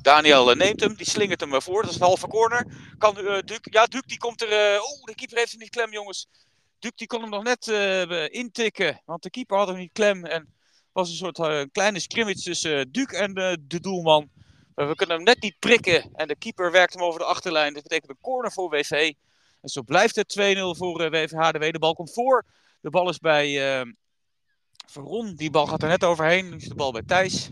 [0.05, 1.81] Daniel eh, neemt hem, die slingert hem voor.
[1.81, 2.65] Dat is een halve corner.
[2.97, 4.81] Kan uh, ja, Duc die komt er.
[4.81, 6.27] Oh, de keeper heeft hem niet klem, jongens.
[6.79, 7.67] Duc die kon hem nog net
[8.31, 10.25] intikken, want de keeper had hem niet klem.
[10.25, 10.53] En
[10.91, 13.33] was een soort kleine scrimmage tussen Duc en
[13.67, 14.29] de doelman.
[14.75, 16.09] we kunnen hem net niet prikken.
[16.13, 17.73] En de keeper werkt hem over de achterlijn.
[17.73, 19.13] Dat betekent een corner voor WV.
[19.61, 21.71] En zo blijft het 2-0 voor WVHDW.
[21.71, 22.45] De bal komt voor.
[22.81, 23.85] De bal is bij
[24.85, 25.35] Veron.
[25.35, 26.49] Die bal gaat er net overheen.
[26.49, 27.49] Nu is de bal bij Thijs.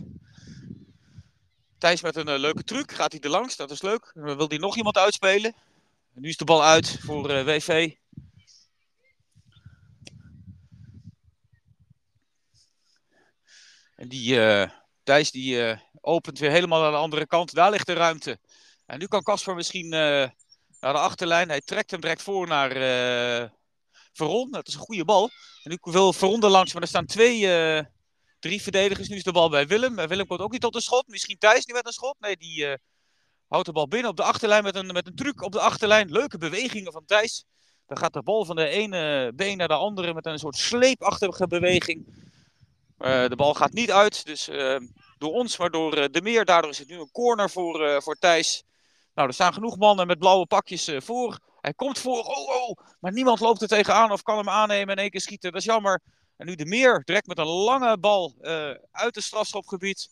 [1.84, 2.92] Thijs met een uh, leuke truc.
[2.92, 3.56] Gaat hij er langs?
[3.56, 4.12] Dat is leuk.
[4.14, 5.56] Dan wil hij nog iemand uitspelen.
[6.16, 7.92] En nu is de bal uit voor eh, WV.
[13.96, 14.70] En die uh,
[15.04, 17.54] Thijs die opent weer helemaal aan de andere kant.
[17.54, 18.40] Daar ligt de ruimte.
[18.86, 20.34] En nu kan Casper misschien naar
[20.80, 21.50] de achterlijn.
[21.50, 22.72] Hij trekt hem direct voor naar
[24.14, 24.52] Veron.
[24.52, 25.30] Dat is een goede bal.
[25.64, 27.38] En nu wil Veron er langs, maar er staan twee
[28.44, 29.08] Drie verdedigers.
[29.08, 29.96] Nu is de bal bij Willem.
[29.96, 31.08] Willem komt ook niet tot een schot.
[31.08, 32.16] Misschien Thijs niet met een schot.
[32.20, 32.74] Nee, die uh,
[33.48, 36.12] houdt de bal binnen op de achterlijn met een, met een truc op de achterlijn.
[36.12, 37.46] Leuke bewegingen van Thijs.
[37.88, 41.48] Dan gaat de bal van de ene been naar de andere met een soort sleepachtige
[41.48, 42.06] beweging.
[43.00, 44.26] Uh, de bal gaat niet uit.
[44.26, 44.46] Dus
[45.18, 46.46] door ons, maar door de meer.
[46.46, 48.64] Daardoor is het nu een corner voor, voor Thijs.
[49.14, 51.40] Nou, er staan genoeg mannen met blauwe pakjes voor.
[51.62, 52.24] Hij komt voor.
[52.24, 52.78] Oh, oh.
[53.00, 55.52] Maar niemand loopt er tegenaan of kan hem aannemen en één keer schieten.
[55.52, 56.02] Dat is jammer.
[56.38, 60.10] En nu de Meer direct met een lange bal uh, uit het strafschopgebied.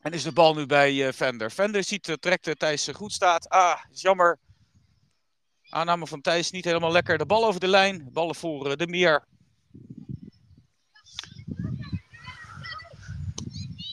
[0.00, 1.50] En is de bal nu bij uh, Vender.
[1.50, 3.48] Vender ziet, trekt Thijs goed staat.
[3.48, 4.38] Ah, jammer.
[5.68, 7.18] Aanname van Thijs niet helemaal lekker.
[7.18, 8.08] De bal over de lijn.
[8.12, 9.26] Ballen voor de Meer.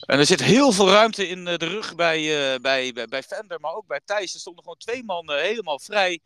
[0.06, 2.20] En er zit heel veel ruimte in de rug bij,
[2.60, 4.34] bij, bij, bij Vender, maar ook bij Thijs.
[4.34, 6.20] Er stonden gewoon twee mannen helemaal vrij.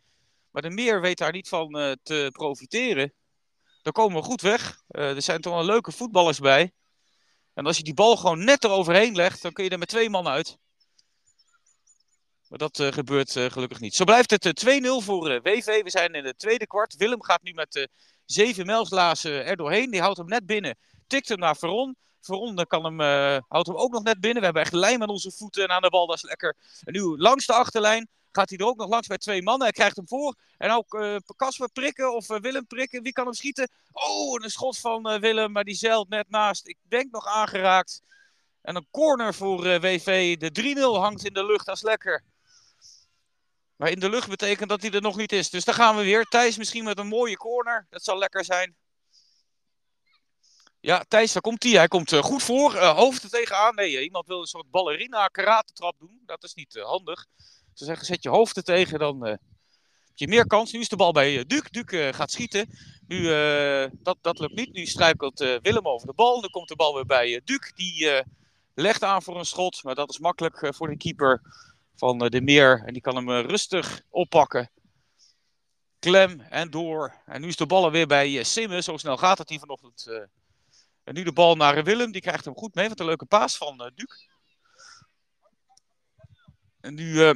[0.51, 3.13] Maar de Meer weet daar niet van te profiteren.
[3.81, 4.81] Dan komen we goed weg.
[4.89, 6.71] Uh, er zijn toch wel leuke voetballers bij.
[7.53, 10.09] En als je die bal gewoon net eroverheen legt, dan kun je er met twee
[10.09, 10.57] man uit.
[12.47, 13.95] Maar dat uh, gebeurt uh, gelukkig niet.
[13.95, 15.83] Zo blijft het 2-0 voor WV.
[15.83, 16.95] We zijn in het tweede kwart.
[16.95, 17.89] Willem gaat nu met
[18.25, 19.91] zeven mijlslazen er doorheen.
[19.91, 20.77] Die houdt hem net binnen.
[21.07, 21.95] Tikt hem naar Veron.
[22.21, 22.99] Veron kan hem,
[23.47, 24.39] houdt hem ook nog net binnen.
[24.39, 26.07] We hebben echt lijm aan onze voeten en aan de bal.
[26.07, 26.55] Dat is lekker.
[26.83, 29.63] En nu langs de achterlijn gaat hij er ook nog langs bij twee mannen.
[29.63, 30.35] Hij krijgt hem voor.
[30.57, 33.03] En ook uh, Kasper prikken of uh, Willem prikken.
[33.03, 33.69] Wie kan hem schieten?
[33.91, 36.67] Oh, een schot van uh, Willem, maar die zeilt net naast.
[36.67, 38.01] Ik denk nog aangeraakt.
[38.61, 40.37] En een corner voor WV.
[40.37, 42.23] De 3-0 hangt in de lucht, dat is lekker.
[43.75, 45.49] Maar in de lucht betekent dat hij er nog niet is.
[45.49, 46.23] Dus daar gaan we weer.
[46.23, 47.87] Thijs misschien met een mooie corner.
[47.89, 48.75] Dat zal lekker zijn.
[50.79, 51.71] Ja, Thijs, daar komt hij.
[51.71, 52.77] Hij komt goed voor.
[52.77, 53.75] hoofd er tegenaan.
[53.75, 56.21] Nee, iemand wil een soort ballerina karate trap doen.
[56.25, 57.25] Dat is niet handig.
[57.79, 59.39] Ze zeggen, zet je hoofd er tegen, dan uh, heb
[60.15, 60.71] je meer kans.
[60.71, 61.61] Nu is de bal bij Duc.
[61.69, 62.69] Duc uh, gaat schieten.
[63.07, 63.23] Nu,
[63.91, 64.73] dat, dat lukt niet.
[64.73, 66.41] Nu struikelt Willem over de bal.
[66.41, 67.71] Dan komt de bal weer bij Duc.
[67.75, 68.23] Die
[68.73, 69.83] legt aan voor een schot.
[69.83, 71.41] Maar dat is makkelijk voor de keeper
[71.95, 72.83] van de Meer.
[72.85, 74.71] En die kan hem rustig oppakken.
[75.99, 77.13] Klem en door.
[77.25, 78.83] En nu is de bal weer bij Simmen.
[78.83, 80.07] Zo snel gaat het hier vanochtend
[81.03, 82.11] En nu de bal naar Willem.
[82.11, 82.89] Die krijgt hem goed mee.
[82.89, 84.27] Wat een leuke paas van Duc.
[86.81, 87.33] En nu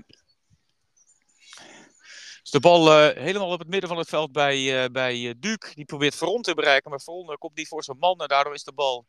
[2.54, 5.74] de bal uh, helemaal op het midden van het veld bij, bij Duc.
[5.74, 6.90] Die probeert Veron te bereiken.
[6.90, 8.20] Maar Veron komt niet voor zijn man.
[8.20, 9.06] En daardoor is de bal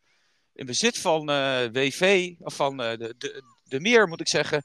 [0.53, 1.27] in bezit van
[1.73, 2.35] WV.
[2.39, 4.65] Of van de, de, de Meer moet ik zeggen.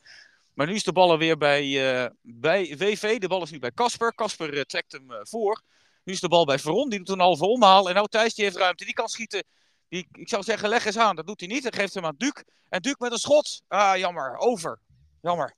[0.54, 3.18] Maar nu is de bal weer bij, bij WV.
[3.18, 4.16] De bal is nu bij Casper.
[4.16, 5.62] Casper trekt hem voor.
[6.04, 6.90] Nu is de bal bij Veron.
[6.90, 7.88] Die doet een halve omhaal.
[7.88, 8.86] En nou Thijs die heeft ruimte.
[8.86, 9.44] Die kan schieten.
[9.90, 11.16] Die, ik zou zeggen, leg eens aan.
[11.16, 11.64] Dat doet hij niet.
[11.64, 12.44] Hij geeft hem aan Duc.
[12.70, 13.62] En Duc met een schot.
[13.68, 14.38] Ah, jammer.
[14.38, 14.80] Over.
[15.22, 15.56] Jammer.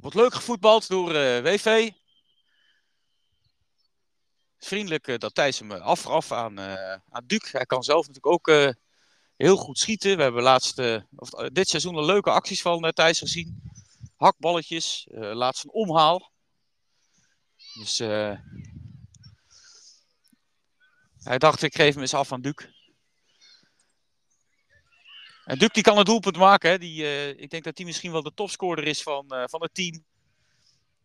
[0.00, 1.90] Wordt leuk gevoetbald door eh, WV.
[4.58, 7.52] Vriendelijk uh, dat Thijs hem afgaf aan, uh, aan Duc.
[7.52, 8.74] Hij kan zelf natuurlijk ook
[9.36, 10.16] heel goed schieten.
[10.16, 10.78] We hebben laatst,
[11.16, 13.62] of, dit seizoen leuke acties van Thijs gezien.
[14.16, 15.06] Hakballetjes.
[15.10, 16.32] laatst een omhaal.
[17.74, 17.98] Dus
[21.18, 22.79] hij dacht, ik geef hem eens af aan Duc.
[25.50, 26.70] En Duc die kan een doelpunt maken.
[26.70, 26.78] Hè.
[26.78, 29.74] Die, uh, ik denk dat hij misschien wel de topscorer is van, uh, van het
[29.74, 29.92] team.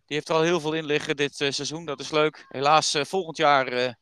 [0.05, 1.85] Die heeft er al heel veel in liggen dit uh, seizoen.
[1.85, 2.45] Dat is leuk.
[2.49, 3.97] Helaas, volgend jaar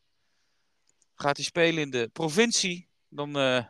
[1.15, 2.87] gaat hij spelen in de provincie.
[3.09, 3.69] Dan dat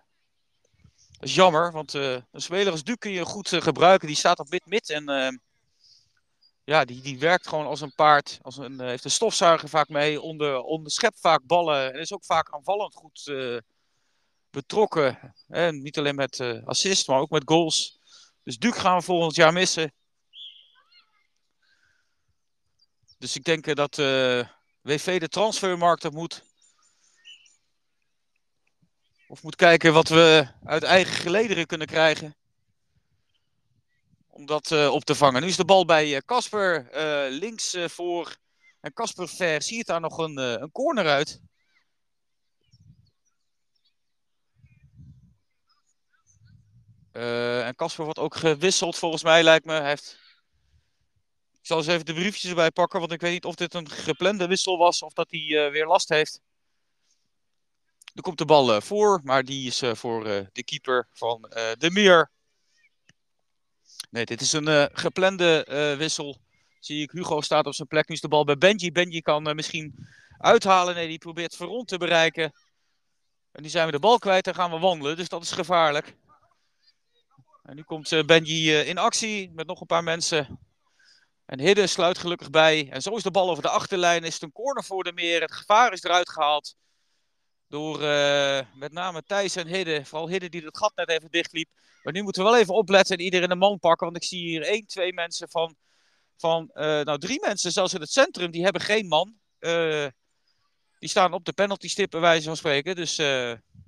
[1.20, 4.08] is jammer, want een speler als Duc kun je goed gebruiken.
[4.08, 5.42] Die staat op mid-mid en
[6.64, 8.40] ja, die, die werkt gewoon als een paard.
[8.42, 10.22] Als een, heeft een stofzuiger vaak mee.
[10.22, 11.94] Onder, onderschept vaak ballen.
[11.94, 13.32] En is ook vaak aanvallend goed
[14.54, 15.34] betrokken.
[15.48, 18.00] En niet alleen met uh, assist, maar ook met goals.
[18.44, 19.94] Dus Duke gaan we volgend jaar missen.
[23.18, 23.96] Dus ik denk dat
[24.82, 26.44] WV de transfermarkt op moet.
[29.28, 32.36] Of moet kijken wat we uit eigen gelederen kunnen krijgen
[34.28, 35.42] om dat op te vangen.
[35.42, 36.88] Nu is de bal bij Casper
[37.30, 38.38] links voor.
[38.80, 41.42] En Casper Ver ziet daar nog een, een corner uit.
[47.14, 49.82] En Casper wordt ook gewisseld volgens mij lijkt me.
[49.82, 50.22] Heeft...
[51.52, 53.90] Ik zal eens even de briefjes erbij pakken, want ik weet niet of dit een
[53.90, 56.42] geplande wissel was of dat hij weer last heeft.
[58.14, 61.42] Er komt de bal voor, maar die is voor de keeper van
[61.78, 62.32] de Meer.
[64.10, 65.66] Nee, dit is een geplande
[65.98, 66.42] wissel.
[66.80, 68.08] Zie ik, Hugo staat op zijn plek.
[68.08, 68.92] Nu is de bal bij Benji.
[68.92, 70.96] Benji kan misschien uithalen.
[70.96, 72.54] Nee, die probeert Veron te bereiken.
[73.52, 75.16] En nu zijn we de bal kwijt en gaan we wandelen.
[75.16, 76.16] Dus dat is gevaarlijk.
[77.64, 80.60] En nu komt Benji in actie met nog een paar mensen.
[81.46, 82.90] En Hidde sluit gelukkig bij.
[82.92, 84.24] En zo is de bal over de achterlijn.
[84.24, 85.42] Is het een corner voor de meer.
[85.42, 86.76] Het gevaar is eruit gehaald.
[87.68, 88.00] Door
[88.76, 90.06] met name Thijs en Hidde.
[90.06, 91.70] Vooral Hidde die het gat net even dichtliep.
[92.04, 94.06] Maar nu moeten we wel even opletten en iedereen een man pakken.
[94.08, 95.76] Want ik zie hier één, twee mensen van.
[96.38, 98.52] van nou, drie mensen zelfs in het centrum.
[98.52, 99.36] Die hebben geen man.
[101.00, 102.96] Die staan op de penalty stip, wijze van spreken.
[102.96, 103.16] Dus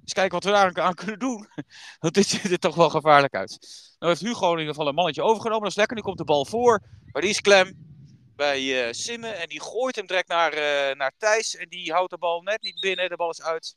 [0.05, 1.49] eens kijken wat we daar aan kunnen doen.
[1.99, 3.57] Want dit ziet er toch wel gevaarlijk uit.
[3.99, 5.61] Nou heeft Hugo in ieder geval een mannetje overgenomen.
[5.61, 5.95] Dat is lekker.
[5.95, 6.81] Nu komt de bal voor.
[7.11, 7.75] Maar die is klem
[8.35, 9.37] bij uh, Simmen.
[9.37, 11.55] En die gooit hem direct naar, uh, naar Thijs.
[11.55, 13.09] En die houdt de bal net niet binnen.
[13.09, 13.75] De bal is uit.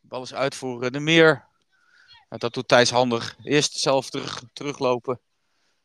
[0.00, 1.46] De bal is uit voor de Meer
[2.28, 3.36] dat doet Thijs handig.
[3.42, 5.20] Eerst zelf terug, teruglopen.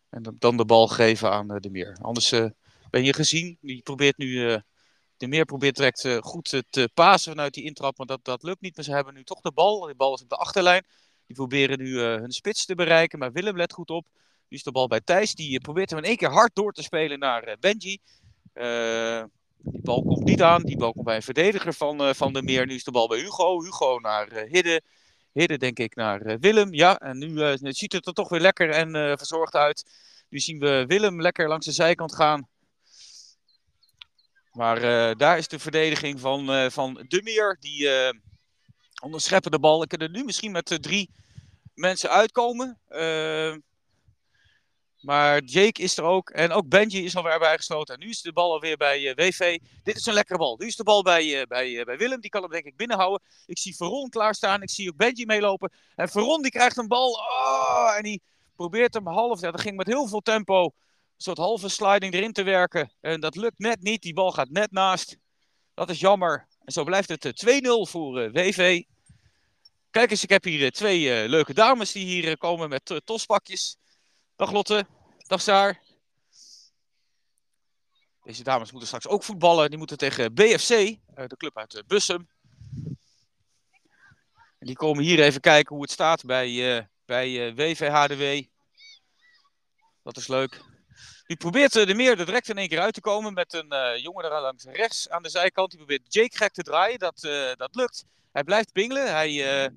[0.10, 1.98] En dan de bal geven aan eh, de Meer.
[2.02, 2.30] Anders
[2.90, 3.58] ben je gezien.
[3.62, 4.62] Die probeert nu.
[5.14, 7.98] Uh, de Meer probeert direct uh, goed te pasen vanuit die intrap.
[7.98, 8.76] Maar dat, dat lukt niet.
[8.76, 9.80] Maar ze hebben nu toch de bal.
[9.80, 10.86] De bal is op de achterlijn.
[11.26, 13.20] Die proberen nu hun spits te bereiken.
[13.20, 14.06] Maar Willem let goed op.
[14.48, 15.36] Nu is de bal bij Thijs.
[15.36, 18.00] Die probeert hem in één keer hard door te spelen naar Benji.
[18.54, 20.62] die bal komt niet aan.
[20.62, 22.66] Die bal komt bij een verdediger van, van de Meer.
[22.66, 23.64] Nu is de bal bij Hugo.
[23.64, 24.82] Hugo naar Hidde.
[25.34, 26.74] Hidden denk ik naar eh, Willem.
[26.74, 29.86] Ja, en nu uh, ziet het er toch weer lekker en uh, verzorgd uit.
[30.30, 32.48] Nu zien we Willem lekker langs de zijkant gaan.
[34.54, 34.80] Maar
[35.18, 37.58] daar is de verdediging van, van De.
[37.60, 37.90] Die
[39.02, 39.84] onderscheppen de bal.
[39.84, 41.10] Ik kan er nu misschien met drie
[41.74, 42.80] mensen uitkomen.
[45.04, 46.30] Maar Jake is er ook.
[46.30, 47.94] En ook Benji is alweer bijgesloten.
[47.94, 49.60] En nu is de bal alweer bij uh, eh, WV.
[49.84, 50.58] Dit is een lekkere bal.
[50.58, 52.22] Nu is de bal bij, uh, bij, uh, bij Willem.
[52.22, 53.22] Die kan hem denk ik binnenhouden.
[53.46, 54.62] Ik zie Veron klaarstaan.
[54.62, 55.72] Ik zie ook Benji meelopen.
[55.96, 57.12] En Veron die krijgt een bal.
[57.12, 58.22] Oh, en die
[58.56, 59.42] probeert hem half.
[59.42, 60.74] Ja, dat ging met heel veel tempo.
[61.18, 62.92] Soort halve sliding erin te werken.
[63.02, 64.02] En dat lukt net niet.
[64.02, 65.18] Die bal gaat net naast.
[65.74, 66.48] Dat is jammer.
[66.66, 68.84] En zo blijft het 2-0 voor WV.
[69.90, 73.78] Kijk eens, ik heb hier twee leuke dames die hier komen met tospakjes.
[74.36, 74.86] Dag Lotte.
[75.28, 75.82] Dag Saar.
[78.24, 79.70] Deze dames moeten straks ook voetballen.
[79.70, 80.98] Die moeten tegen BFC, eh,
[81.28, 82.30] de club uit eh, Bussum.
[84.60, 88.48] En die komen hier even kijken hoe het staat bij, bij WVHDW.
[90.04, 90.62] Dat is leuk.
[91.34, 94.24] Die probeert de meer er direct in één keer uit te komen met een jongen
[94.24, 95.70] daar langs rechts aan de zijkant.
[95.70, 97.00] Die probeert Jake gek te draaien.
[97.00, 97.20] Dat,
[97.58, 98.06] dat lukt.
[98.32, 99.12] Hij blijft pingelen.
[99.14, 99.72] Hij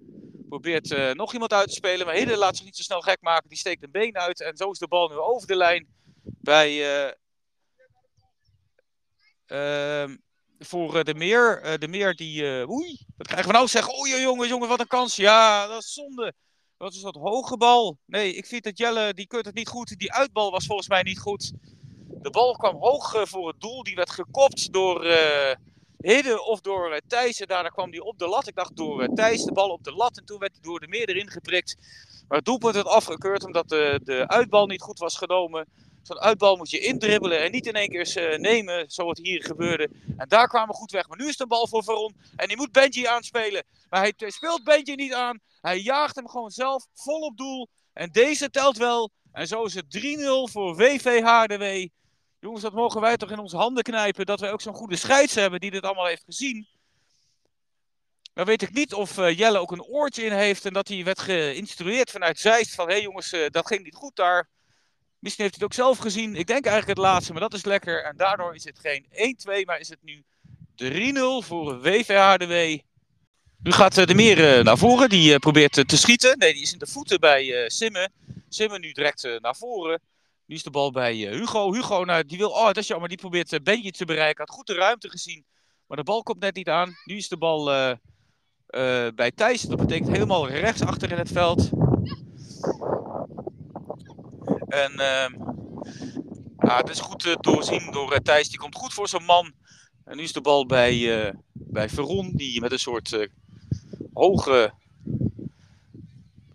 [0.48, 2.06] probeert nog iemand uit te spelen.
[2.06, 3.48] Maar Hidde laat zich niet zo snel gek maken.
[3.48, 4.40] Die steekt een been uit.
[4.40, 5.86] En zo is de bal nu over de lijn
[6.22, 7.14] bij
[9.46, 10.16] Ehm,
[10.58, 11.60] voor eh, de Meer.
[11.62, 12.60] Eh, de Meer die.
[12.60, 13.68] Eh, oei, wat krijgen we nou?
[13.68, 15.16] Zeggen, oei jongen, jongen, wat een kans.
[15.16, 16.32] Ja, dat is zonde.
[16.76, 17.98] Wat is dat hoge bal?
[18.06, 19.98] Nee, ik vind dat Jelle, die kunt het niet goed.
[19.98, 21.52] Die uitbal was volgens mij niet goed.
[22.22, 23.82] De bal kwam hoog voor het doel.
[23.82, 25.54] Die werd gekopt door uh,
[25.98, 27.40] Hidde of door uh, Thijs.
[27.40, 28.46] En daarna kwam die op de lat.
[28.46, 30.18] Ik dacht door uh, de bal op de lat.
[30.18, 31.76] En toen werd hij door de meer erin geprikt.
[32.28, 35.66] Maar het doelpunt werd afgekeurd omdat de, de uitbal niet goed was genomen.
[36.02, 39.90] Zo'n uitbal moet je indribbelen en niet in één keer nemen, zoals hier gebeurde.
[40.16, 41.08] En daar kwamen we goed weg.
[41.08, 43.64] Maar nu is de bal voor Veron en die moet Benji aanspelen.
[43.88, 45.40] Maar hij speelt Benji niet aan.
[45.66, 47.68] Hij jaagt hem gewoon zelf vol op doel.
[47.92, 49.10] En deze telt wel.
[49.32, 51.88] En zo is het 3-0 voor VV HDW.
[52.38, 54.26] Jongens, dat mogen wij toch in onze handen knijpen.
[54.26, 56.66] Dat wij ook zo'n goede scheids hebben die dit allemaal heeft gezien.
[58.32, 60.64] Dan weet ik niet of uh, Jelle ook een oortje in heeft.
[60.64, 62.74] En dat hij werd geïnstrueerd vanuit Zeist.
[62.74, 64.48] Van hé hey jongens, uh, dat ging niet goed daar.
[65.18, 66.36] Misschien heeft hij het ook zelf gezien.
[66.36, 68.04] Ik denk eigenlijk het laatste, maar dat is lekker.
[68.04, 69.06] En daardoor is het geen
[69.62, 70.24] 1-2, maar is het nu
[70.76, 72.84] 3-0 voor WVHDW.
[73.62, 75.08] Nu gaat eh, de Meer naar voren.
[75.08, 76.38] Die uh, probeert te schieten.
[76.38, 78.12] Nee, die is in de voeten bij Simmen.
[78.48, 80.00] Simmen nu direct naar voren.
[80.46, 81.72] Nu is de bal bij Hugo.
[81.72, 82.50] Hugo, nou, die wil.
[82.50, 83.08] Oh, dat is jammer.
[83.08, 84.44] Die probeert Benji te bereiken.
[84.44, 85.44] Had goed de ruimte gezien.
[85.86, 86.96] Maar de bal komt net niet aan.
[87.04, 87.64] Nu is de bal
[89.14, 89.62] bij Thijs.
[89.62, 91.70] Dat betekent helemaal rechts achter in het veld.
[94.68, 95.26] En uh,
[96.76, 98.48] het is goed doorzien door Thijs.
[98.48, 99.52] Die komt goed voor zijn man.
[100.04, 102.32] En nu is de bal bij, bij Veron.
[102.34, 103.28] Die met een soort
[104.16, 104.72] hoge...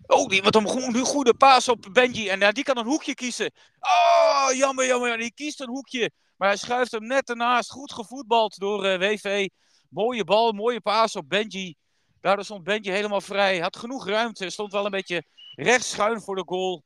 [0.06, 2.30] Oh, die met een goede, goede paas op Benji.
[2.30, 3.52] En ja, die kan een hoekje kiezen.
[3.80, 5.18] Oh, jammer, jammer.
[5.18, 6.12] Die kiest een hoekje.
[6.38, 7.72] Maar hij schuift hem net ernaast.
[7.72, 9.48] Goed gevoetbald door WV.
[9.90, 11.76] Mooie bal, mooie paas op Benji.
[12.22, 13.60] Daardoor stond Benji helemaal vrij.
[13.60, 14.50] Had genoeg ruimte.
[14.50, 15.24] Stond wel een beetje
[15.56, 16.84] rechts schuin voor de goal.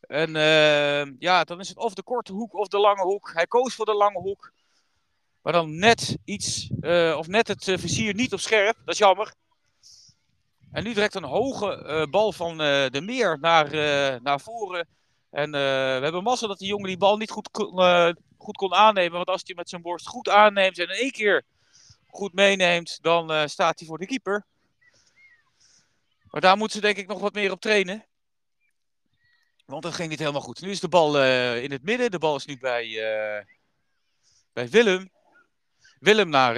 [0.00, 3.30] En uh, ja, dan is het of de korte hoek of de lange hoek.
[3.34, 4.52] Hij koos voor de lange hoek.
[5.42, 8.76] Maar dan net iets, uh, of net het vizier niet op scherp.
[8.84, 9.34] Dat is jammer.
[10.72, 13.70] En nu direct een hoge bal van de meer naar,
[14.22, 14.88] naar voren.
[15.30, 15.58] En we
[16.02, 17.76] hebben massa dat die jongen die bal niet goed kon,
[18.38, 19.16] goed kon aannemen.
[19.16, 21.44] Want als hij met zijn borst goed aanneemt en in één keer
[22.06, 24.46] goed meeneemt, dan staat hij voor de keeper.
[26.30, 28.06] Maar daar moeten ze denk ik nog wat meer op trainen.
[29.64, 30.60] Want dat ging niet helemaal goed.
[30.60, 31.22] Nu is de bal
[31.56, 32.10] in het midden.
[32.10, 32.86] De bal is nu bij,
[34.52, 35.10] bij Willem.
[35.98, 36.56] Willem naar,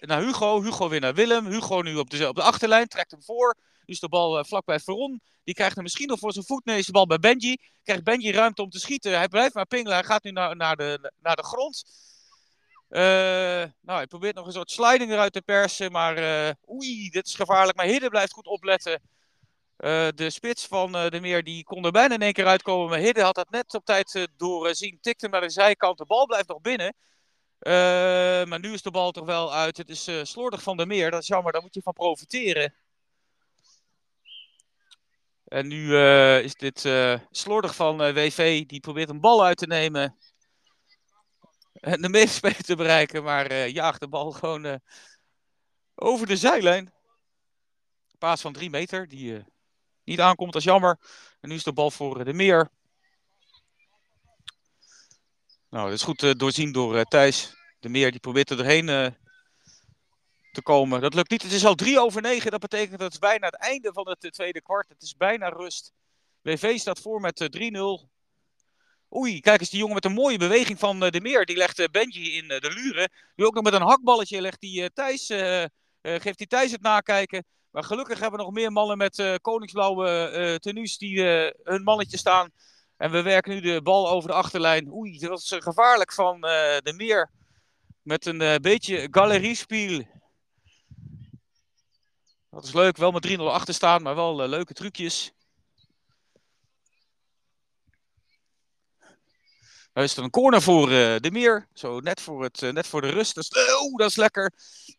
[0.00, 0.62] naar Hugo.
[0.62, 1.46] Hugo weer naar Willem.
[1.46, 2.88] Hugo nu op de, op de achterlijn.
[2.88, 3.56] Trekt hem voor.
[3.84, 5.20] Is de bal vlak bij Veron.
[5.44, 6.64] Die krijgt hem misschien nog voor zijn voet.
[6.64, 7.56] Nee, is de bal bij Benji.
[7.82, 9.16] Krijgt Benji ruimte om te schieten.
[9.16, 9.92] Hij blijft maar pingelen.
[9.92, 11.84] Hij gaat nu naar, naar, de, naar de grond.
[13.80, 15.92] nou, hij probeert nog een soort sliding eruit te persen.
[15.92, 16.16] Maar
[16.70, 17.76] oei, dit is gevaarlijk.
[17.76, 19.00] Maar Hidde blijft goed opletten.
[20.14, 22.88] De spits van de Meer die kon er bijna in één keer uitkomen.
[22.88, 24.98] Maar Hidde had dat net op tijd doorzien.
[25.00, 25.98] Tikte naar de zijkant.
[25.98, 26.94] De bal blijft nog binnen.
[28.48, 29.76] Maar nu is de bal toch wel uit.
[29.76, 31.10] Het is slordig van de Meer.
[31.10, 31.52] Dat is jammer.
[31.52, 32.74] Daar moet je van profiteren.
[35.44, 35.96] En nu
[36.38, 36.88] is dit
[37.30, 38.66] slordig van WV.
[38.66, 40.16] Die probeert een bal uit te nemen.
[41.72, 43.22] En de medespeler te bereiken.
[43.22, 44.80] Maar jaagt de bal gewoon
[45.94, 46.92] over de zijlijn.
[48.18, 49.08] Paas van drie meter.
[49.08, 49.44] Die
[50.04, 50.52] niet aankomt.
[50.52, 50.98] Dat is jammer.
[51.40, 52.70] En nu is de bal voor de meer.
[55.72, 57.54] Nou, dat is goed uh, doorzien door uh, Thijs.
[57.80, 59.06] De meer die probeert er doorheen uh,
[60.52, 61.00] te komen.
[61.00, 61.42] Dat lukt niet.
[61.42, 62.50] Het is al drie over negen.
[62.50, 64.88] Dat betekent dat het bijna het einde van het tweede kwart.
[64.88, 65.92] Het is bijna rust.
[66.42, 67.60] WV staat voor met 3-0.
[69.14, 71.46] Oei, kijk eens die jongen met een mooie beweging van de meer.
[71.46, 73.10] Die legt Benji in de luren.
[73.36, 75.26] Nu ook nog met een hakballetje legt die Thijs,
[76.02, 77.44] geeft die Thijs het nakijken.
[77.70, 81.22] Maar gelukkig hebben we nog meer mannen met koningsblauwe uh, tenues die
[81.62, 82.50] hun mannetje staan.
[83.02, 84.92] En we werken nu de bal over de achterlijn.
[84.92, 87.30] Oei, dat was gevaarlijk van de meer.
[88.02, 90.04] Met een beetje galeriespiel.
[92.50, 95.32] Dat is leuk, wel met 3-0 achter staan, maar wel leuke trucjes.
[99.92, 101.68] Dan is er een corner voor de meer.
[101.72, 103.34] Zo net voor, het, net voor de rust.
[103.34, 104.52] Dat is, oh, dat is lekker.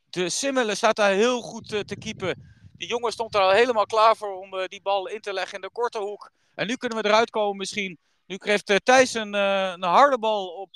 [0.10, 2.62] De Simmelen staat daar heel goed te keepen.
[2.74, 5.62] Die jongen stond er al helemaal klaar voor om die bal in te leggen in
[5.62, 6.32] de korte hoek.
[6.56, 8.00] En nu kunnen we eruit komen misschien.
[8.26, 10.70] Nu krijgt uh, Thijs een, uh, een, harde bal op,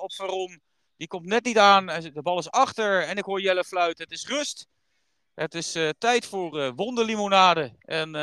[0.00, 0.60] op Veron.
[0.96, 1.86] Die komt net niet aan.
[1.86, 4.04] De bal is achter en ik hoor Jelle fluiten.
[4.04, 4.66] Het is rust.
[5.34, 7.72] Het is tijd voor wonderlimonade.
[7.80, 8.14] En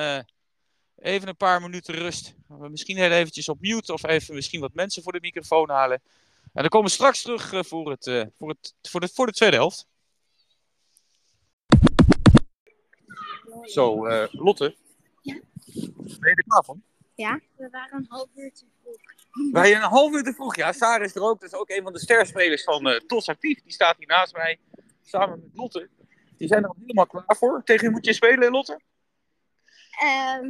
[0.97, 2.35] Even een paar minuten rust.
[2.47, 6.01] Misschien heel eventjes op mute of even misschien wat mensen voor de microfoon halen.
[6.53, 9.25] En dan komen we straks terug eh, voor, het, uh, voor, het, voor, de, voor
[9.25, 9.87] de tweede helft.
[13.63, 14.75] Zo, uh, Lotte.
[15.21, 15.39] Ja?
[15.95, 16.83] Ben je er klaar van?
[17.17, 19.51] Ja, we waren een half uur te vroeg.
[19.51, 20.71] Wij een half uur te vroeg, ja.
[20.71, 21.39] Sarah is er ook.
[21.39, 23.61] Dat is ook een van de sterspelers van uh, TOS Actief.
[23.61, 24.59] Die staat hier naast mij,
[25.03, 25.89] samen met Lotte.
[26.37, 27.63] Die zijn er helemaal klaar voor.
[27.63, 28.79] Tegen wie moet je spelen, Lotte?
[30.41, 30.49] Um,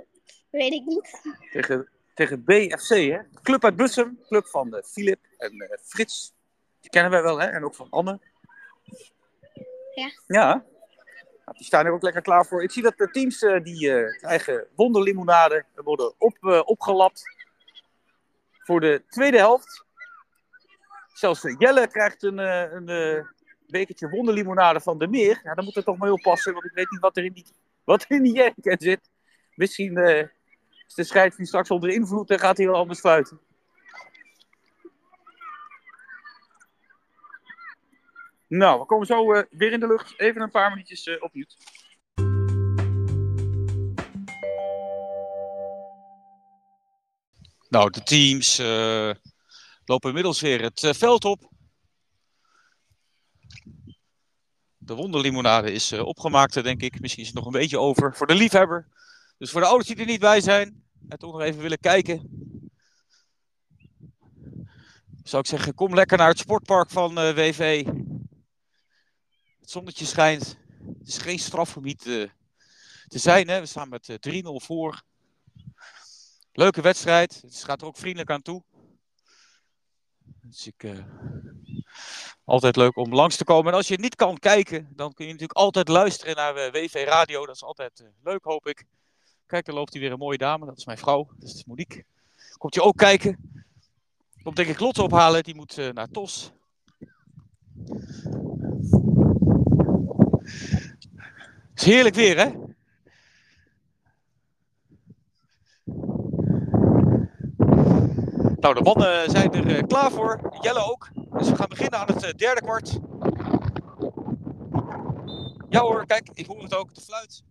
[0.60, 1.20] weet ik niet.
[1.52, 3.18] Tegen, tegen BFC, hè?
[3.42, 4.18] Club uit Bussum.
[4.26, 6.34] Club van uh, Philip en uh, Frits.
[6.80, 7.46] Die kennen wij wel, hè?
[7.46, 8.20] En ook van Anne.
[9.94, 10.10] Ja.
[10.26, 10.64] Ja.
[11.50, 12.62] Nou, die staan er ook lekker klaar voor.
[12.62, 17.22] Ik zie dat de teams uh, die krijgen wonderlimonade worden op, opgelapt.
[18.52, 19.84] Voor de tweede helft.
[21.12, 23.26] Zelfs Jelle krijgt een, een
[23.66, 25.40] bekertje wonderlimonade van de Meer.
[25.42, 27.46] Ja, dan moet er toch maar oppassen, want ik weet niet wat er in die,
[27.84, 29.10] wat in die zit.
[29.54, 30.18] Misschien uh,
[30.86, 33.40] is de scheidsrechter straks onder invloed en gaat hij wel anders fluiten.
[38.50, 40.20] Nou, we komen zo uh, weer in de lucht.
[40.20, 41.44] Even een paar minuutjes uh, opnieuw.
[47.68, 48.58] Nou, de teams
[49.84, 51.50] lopen inmiddels weer het veld op.
[54.76, 57.00] De wonderlimonade is opgemaakt, denk ik.
[57.00, 58.88] Misschien is het nog een beetje over voor de liefhebber.
[59.38, 62.28] Dus voor de ouders die er niet bij zijn en toch nog even willen kijken.
[65.22, 67.84] Zou ik zeggen, kom lekker naar het sportpark van WV.
[69.70, 70.56] Zonnetje schijnt.
[70.98, 71.98] Het is geen strafgebied
[73.08, 73.48] te zijn.
[73.48, 73.60] Hè?
[73.60, 75.02] We staan met 3-0 voor.
[76.52, 77.40] Leuke wedstrijd.
[77.42, 78.62] Het gaat er ook vriendelijk aan toe.
[80.42, 80.98] Dus ik, uh,
[82.44, 83.72] altijd leuk om langs te komen.
[83.72, 87.04] En als je niet kan kijken, dan kun je natuurlijk altijd luisteren naar uh, WV
[87.06, 87.46] Radio.
[87.46, 88.84] Dat is altijd leuk, hoop ik.
[89.46, 90.66] Kijk, daar loopt hier weer een mooie dame.
[90.66, 91.28] Dat is mijn vrouw.
[91.38, 92.04] Dat is Monique.
[92.58, 93.64] Komt je ook kijken.
[94.42, 95.42] Komt denk ik Lotte ophalen.
[95.42, 96.52] Die moet naar TOS.
[101.74, 102.50] Is heerlijk weer, hè?
[108.60, 110.58] Nou, de mannen zijn er uh, klaar voor.
[110.60, 111.10] Jelle ook.
[111.38, 112.98] Dus we gaan beginnen aan het uh, derde kwart.
[115.68, 117.42] Ja hoor, kijk, ik hoor het ook, de fluit.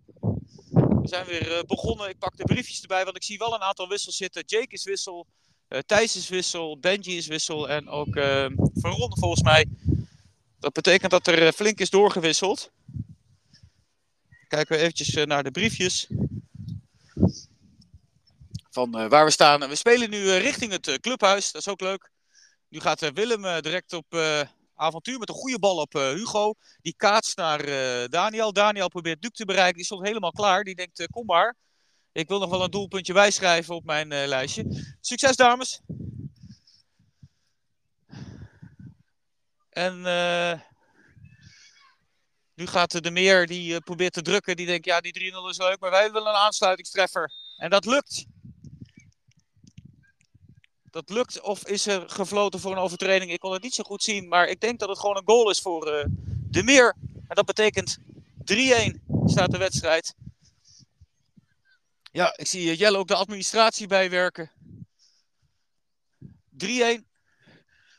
[1.01, 2.09] We zijn weer uh, begonnen.
[2.09, 4.43] Ik pak de briefjes erbij, want ik zie wel een aantal wissels zitten.
[4.45, 5.27] Jake is wissel,
[5.85, 8.13] Thijs is wissel, Benji is wissel en ook
[8.73, 9.65] Van Ronde volgens mij.
[10.59, 12.71] Dat betekent dat er flink is doorgewisseld.
[14.49, 16.07] Kijken we eventjes naar de briefjes
[18.69, 19.69] van uh, waar we staan.
[19.69, 21.51] We spelen nu uh, richting het clubhuis.
[21.51, 22.11] Dat is ook leuk.
[22.69, 24.15] Nu gaat Willem direct op
[24.75, 26.53] avontuur met een goede bal op Hugo.
[26.81, 27.65] Die kaatst naar
[28.09, 28.53] Daniel.
[28.53, 29.75] Daniel probeert Duke te bereiken.
[29.75, 30.63] Die stond helemaal klaar.
[30.63, 31.55] Die denkt, kom maar.
[32.11, 34.95] Ik wil nog wel een doelpuntje bijschrijven op mijn lijstje.
[35.01, 35.81] Succes, dames.
[39.69, 40.03] En
[42.59, 44.55] nu gaat de Meer, die probeert te drukken.
[44.55, 47.31] Die denkt, ja, die 3-0 is leuk, maar wij willen een aansluitingstreffer.
[47.57, 48.25] En dat lukt
[50.91, 53.31] dat lukt of is er gefloten voor een overtreding?
[53.31, 55.49] Ik kon het niet zo goed zien, maar ik denk dat het gewoon een goal
[55.49, 56.05] is voor uh,
[56.49, 56.95] de Meer.
[57.27, 58.03] En dat betekent 3-1
[59.25, 60.15] staat de wedstrijd.
[62.11, 64.51] Ja, ik zie Jelle ook de administratie bijwerken.
[66.65, 67.07] 3-1.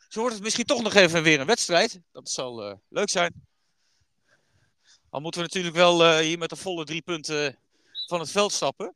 [0.09, 2.01] Zo wordt het misschien toch nog even weer een wedstrijd.
[2.13, 3.49] Dat zal leuk zijn.
[5.11, 7.59] Al moeten we natuurlijk wel uh, hier met de volle drie punten
[8.07, 8.95] van het veld stappen.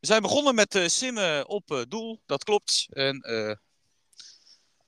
[0.00, 2.86] We zijn begonnen met uh, simmen op uh, doel, dat klopt.
[2.90, 3.22] En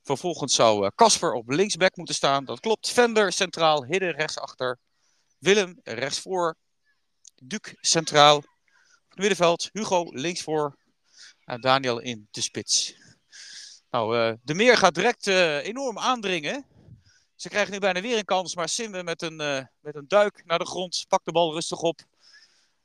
[0.03, 2.89] vervolgens zou Casper op linksback moeten staan, dat klopt.
[2.89, 4.79] Vender centraal, Hidden rechtsachter.
[5.37, 6.55] Willem rechtsvoor.
[7.43, 8.37] Duc centraal.
[8.37, 8.45] Op
[9.09, 10.77] het middenveld, Hugo linksvoor.
[11.43, 12.95] En Daniel in de spits.
[13.89, 16.65] Nou, de Meer gaat direct enorm aandringen.
[17.41, 19.35] Ze krijgen nu bijna weer een kans, maar Simmen met een,
[19.79, 21.05] met een duik naar de grond.
[21.07, 21.99] Pakt de bal rustig op.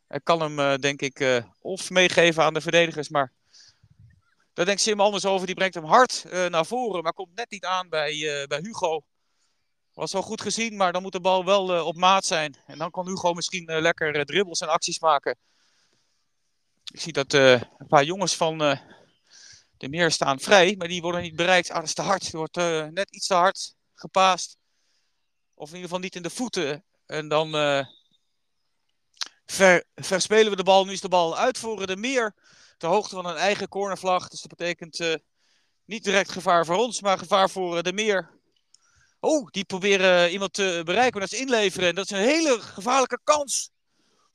[0.08, 3.08] Ik kan hem, uh, denk ik, uh, of meegeven aan de verdedigers.
[3.08, 3.32] Maar
[4.52, 5.46] daar denkt Sim anders over.
[5.46, 7.02] Die brengt hem hard naar voren.
[7.02, 9.02] Maar komt net niet aan bij, bij Hugo.
[9.94, 12.56] Was wel goed gezien, maar dan moet de bal wel op maat zijn.
[12.66, 15.38] En dan kan Hugo misschien lekker dribbles en acties maken.
[16.92, 18.58] Ik zie dat een paar jongens van
[19.76, 20.74] de meer staan vrij.
[20.78, 21.70] Maar die worden niet bereikt.
[21.70, 22.22] Ah, dat is te hard.
[22.22, 22.56] Die wordt
[22.92, 24.56] net iets te hard gepaast.
[25.54, 26.84] Of in ieder geval niet in de voeten.
[27.06, 27.54] En dan
[29.46, 30.84] Ver, verspelen we de bal.
[30.84, 32.34] Nu is de bal uitvoeren de meer.
[32.76, 34.28] Ter hoogte van een eigen cornervlag.
[34.28, 35.14] Dus dat betekent uh,
[35.84, 38.30] niet direct gevaar voor ons, maar gevaar voor uh, de meer.
[39.20, 41.20] Oh, die proberen iemand te bereiken.
[41.20, 41.88] Dat is inleveren.
[41.88, 43.70] En dat is een hele gevaarlijke kans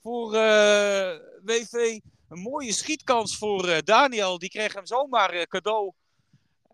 [0.02, 2.00] voor eh, WV.
[2.30, 4.40] Een mooie schietkans voor eh, Daniel.
[4.40, 5.94] Die kreeg hem zomaar eh, cadeau.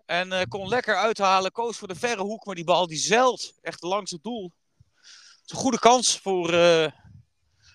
[0.08, 1.52] En eh, kon lekker uithalen.
[1.52, 2.46] Koos voor de verre hoek.
[2.46, 4.54] Maar die bal die zeilt echt langs het doel.
[4.76, 6.92] Het is een goede kans voor, eh,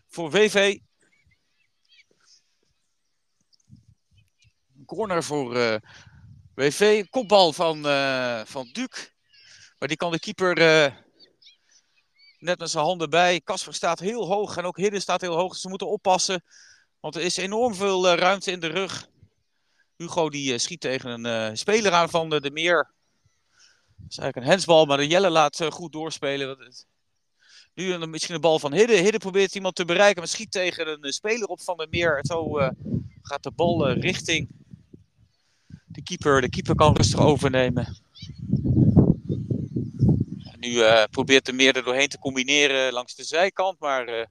[0.09, 0.79] voor WV.
[4.87, 5.77] Corner voor eh,
[6.55, 7.05] WV.
[7.09, 7.83] Kopbal van,
[8.47, 9.11] van Duc.
[9.79, 10.55] Maar die kan de keeper
[12.39, 13.41] net met zijn handen bij.
[13.41, 15.57] Kasper staat heel hoog en ook Hidden staat heel hoog.
[15.57, 16.45] Ze moeten oppassen.
[17.01, 19.11] Want er is enorm veel ruimte in de rug.
[20.03, 22.91] Hugo die eh, schiet tegen een eh, speler aan van de, de Meer.
[23.97, 26.75] Dat is eigenlijk een hensbal, maar de Jelle laat eh, goed doorspelen.
[27.75, 29.03] Nu een, misschien een bal van Hidden.
[29.03, 32.19] Hidden probeert iemand te bereiken, maar schiet tegen een speler op van de Meer.
[32.19, 32.53] En zo
[33.23, 34.49] gaat de bal richting
[35.87, 36.41] de keeper.
[36.41, 38.03] De keeper kan rustig overnemen.
[40.53, 44.09] En nu probeert de Meer er doorheen te combineren langs de zijkant, maar...
[44.09, 44.27] eh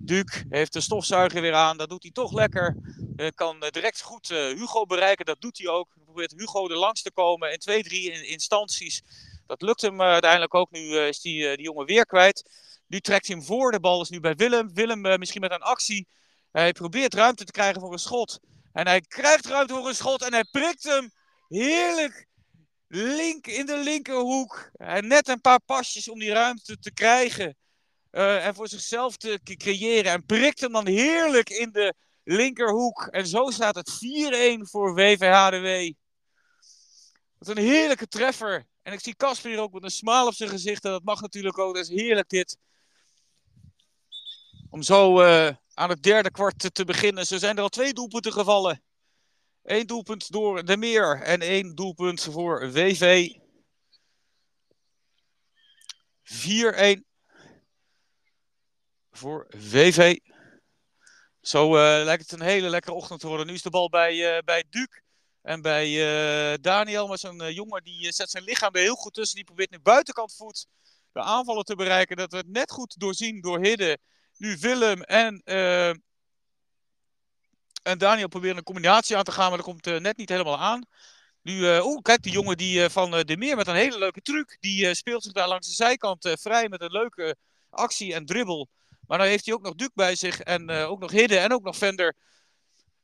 [0.00, 1.76] Duc heeft de stofzuiger weer aan.
[1.76, 2.76] Dat doet hij toch lekker.
[3.18, 5.24] Eh, kan eh, direct goed eh, Hugo bereiken.
[5.24, 5.94] Dat doet hij ook.
[6.04, 9.02] Probeert Hugo er langs te komen in twee, drie in- instanties.
[9.46, 10.70] Dat lukt hem uiteindelijk ook.
[10.70, 12.50] Nu is die, die jongen weer kwijt.
[12.86, 13.72] Nu trekt hij hem voor.
[13.72, 14.74] De bal is nu bij Willem.
[14.74, 16.08] Willem misschien met een actie.
[16.52, 18.38] Hij probeert ruimte te krijgen voor een schot.
[18.72, 20.22] En hij krijgt ruimte voor een schot.
[20.22, 21.10] En hij prikt hem
[21.48, 22.26] heerlijk
[22.88, 24.70] link in de linkerhoek.
[24.72, 27.56] En net een paar pasjes om die ruimte te krijgen.
[28.10, 30.12] en voor zichzelf te creëren.
[30.12, 31.94] En prikt hem dan heerlijk in de
[32.28, 33.06] linkerhoek.
[33.10, 33.90] En zo staat het
[34.58, 35.92] 4-1 voor WVHDW.
[37.38, 38.66] Wat een heerlijke treffer.
[38.82, 40.84] En ik zie Casper hier ook met een smaal op zijn gezicht.
[40.84, 41.74] En dat mag natuurlijk ook.
[41.74, 42.58] Dat is heerlijk dit.
[44.70, 47.26] Om zo eh, aan het derde kwart te, beginnen.
[47.26, 48.82] Zo zijn er al twee doelpunten gevallen.
[49.62, 51.22] Eén doelpunt door de Meer.
[51.22, 53.28] En één doelpunt voor WV.
[56.22, 57.00] 4-1
[59.10, 60.16] voor VV.
[61.48, 63.46] Zo eh, lijkt het een hele lekkere ochtend te worden.
[63.46, 64.88] Nu is de bal bij, eh bij Duc
[65.42, 67.06] en bij eh, Daniel.
[67.06, 69.36] Maar zo'n jongen die zet zijn lichaam er heel goed tussen.
[69.36, 70.66] Die probeert nu buitenkant voet
[71.12, 72.16] de aanvallen te bereiken.
[72.16, 73.98] Dat werd net goed doorzien door Hidde.
[74.36, 75.42] Nu Willem en,
[77.82, 79.48] en Daniel proberen een combinatie aan te gaan.
[79.48, 80.86] Maar dat komt net niet helemaal aan.
[81.42, 84.56] Nu, eh oeh, kijk, die jongen die, van De Meer met een hele leuke truc.
[84.60, 87.36] Die speelt zich daar langs de zijkant vrij met een leuke
[87.70, 88.68] actie en dribbel.
[89.08, 91.52] Maar dan heeft hij ook nog Duc bij zich en eh, ook nog Hidde en
[91.52, 92.16] ook nog Vender.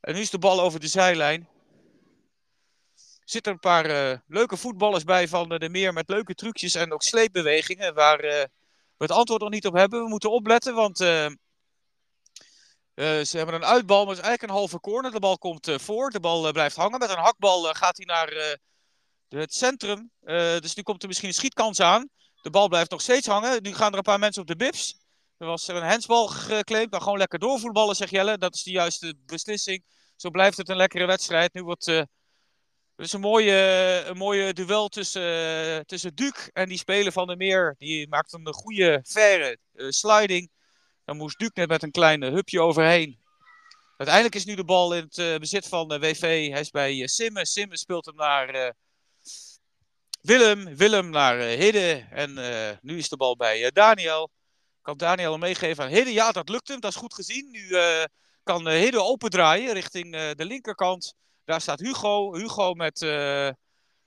[0.00, 1.48] En nu is de bal over de zijlijn.
[2.94, 6.74] Er zitten een paar eh, leuke voetballers bij van eh, de meer met leuke trucjes
[6.74, 8.48] en ook sleepbewegingen waar we
[8.98, 10.02] het antwoord nog niet op hebben.
[10.02, 11.36] We moeten opletten, want ze
[13.30, 15.10] hebben een uitbal, maar het is eigenlijk een halve corner.
[15.10, 16.98] De bal komt voor, de bal blijft hangen.
[16.98, 18.58] Met een hakbal gaat hij naar
[19.28, 20.10] het centrum.
[20.60, 22.08] Dus nu komt er misschien een schietkans aan.
[22.42, 23.62] De bal blijft nog steeds hangen.
[23.62, 25.03] Nu gaan er een paar mensen op de bips.
[25.44, 26.90] Was er een hensbal geclaimd.
[26.90, 28.38] Dan gewoon lekker doorvoetballen, zegt Jelle.
[28.38, 29.84] Dat is de juiste beslissing.
[30.16, 31.54] Zo blijft het een lekkere wedstrijd.
[31.54, 31.86] Nu wordt
[32.96, 37.26] het is een mooie, een mooie duel tussen, eh, tussen Duc en die speler van
[37.26, 37.74] de Meer.
[37.78, 40.50] Die maakt een goede, verre eh, sliding.
[41.04, 43.18] Dan moest Duc net met een klein hupje overheen.
[43.96, 46.50] Uiteindelijk is nu de bal in het bezit van WV.
[46.50, 47.46] Hij is bij uh, Simme.
[47.46, 48.74] Simme speelt hem naar
[50.20, 50.76] Willem.
[50.76, 52.06] Willem naar Hidde.
[52.10, 52.34] En
[52.82, 54.30] nu is de bal bij Daniel.
[54.84, 56.12] Kan Daniel meegeven aan?
[56.12, 56.80] Ja, dat lukt hem.
[56.80, 57.50] Dat is goed gezien.
[57.50, 58.04] Nu eh,
[58.42, 61.14] kan eh, Hidde opendraaien richting eh, de linkerkant.
[61.44, 62.34] Daar staat Hugo.
[62.34, 63.00] Hugo met,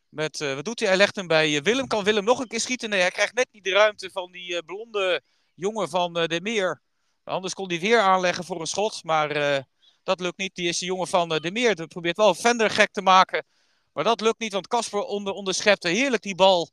[0.09, 0.87] met wat doet hij?
[0.87, 1.87] Hij legt hem bij Willem.
[1.87, 2.89] Kan Willem nog een keer schieten?
[2.89, 5.21] Nee, hij krijgt net niet de ruimte van die blonde
[5.53, 6.81] jongen van de Meer.
[7.23, 9.03] Anders kon hij weer aanleggen voor een schot.
[9.03, 9.63] Maar
[10.03, 10.55] dat lukt niet.
[10.55, 11.75] Die is de jongen van de Meer.
[11.75, 13.45] Die probeert wel Vender gek te maken.
[13.93, 16.69] Maar dat lukt niet, want Casper onder, onderschepte heerlijk die bal.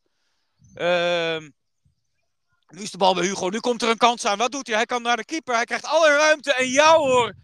[0.75, 1.51] Ehm,
[2.75, 3.49] nu is de bal bij Hugo.
[3.49, 4.39] Nu komt er een kans aan.
[4.39, 4.77] Wat doet hij?
[4.77, 5.55] Hij kan naar de keeper.
[5.55, 6.55] Hij krijgt alle ruimte.
[6.55, 7.35] En jou hoor.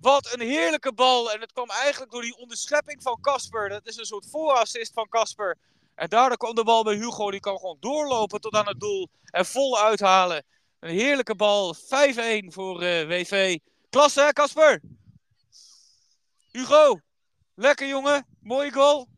[0.00, 1.32] Wat een heerlijke bal.
[1.32, 3.68] En het kwam eigenlijk door die onderschepping van Casper.
[3.68, 5.58] Dat is een soort voorassist van Casper.
[5.94, 7.30] En daardoor kwam de bal bij Hugo.
[7.30, 9.08] Die kan gewoon doorlopen tot aan het doel.
[9.24, 10.44] En vol uithalen.
[10.80, 11.74] Een heerlijke bal.
[11.74, 11.78] 5-1
[12.46, 13.58] voor eh, WV.
[13.90, 14.80] Klasse Casper?
[16.50, 17.00] Hugo.
[17.54, 18.26] Lekker jongen.
[18.40, 19.08] Mooie goal.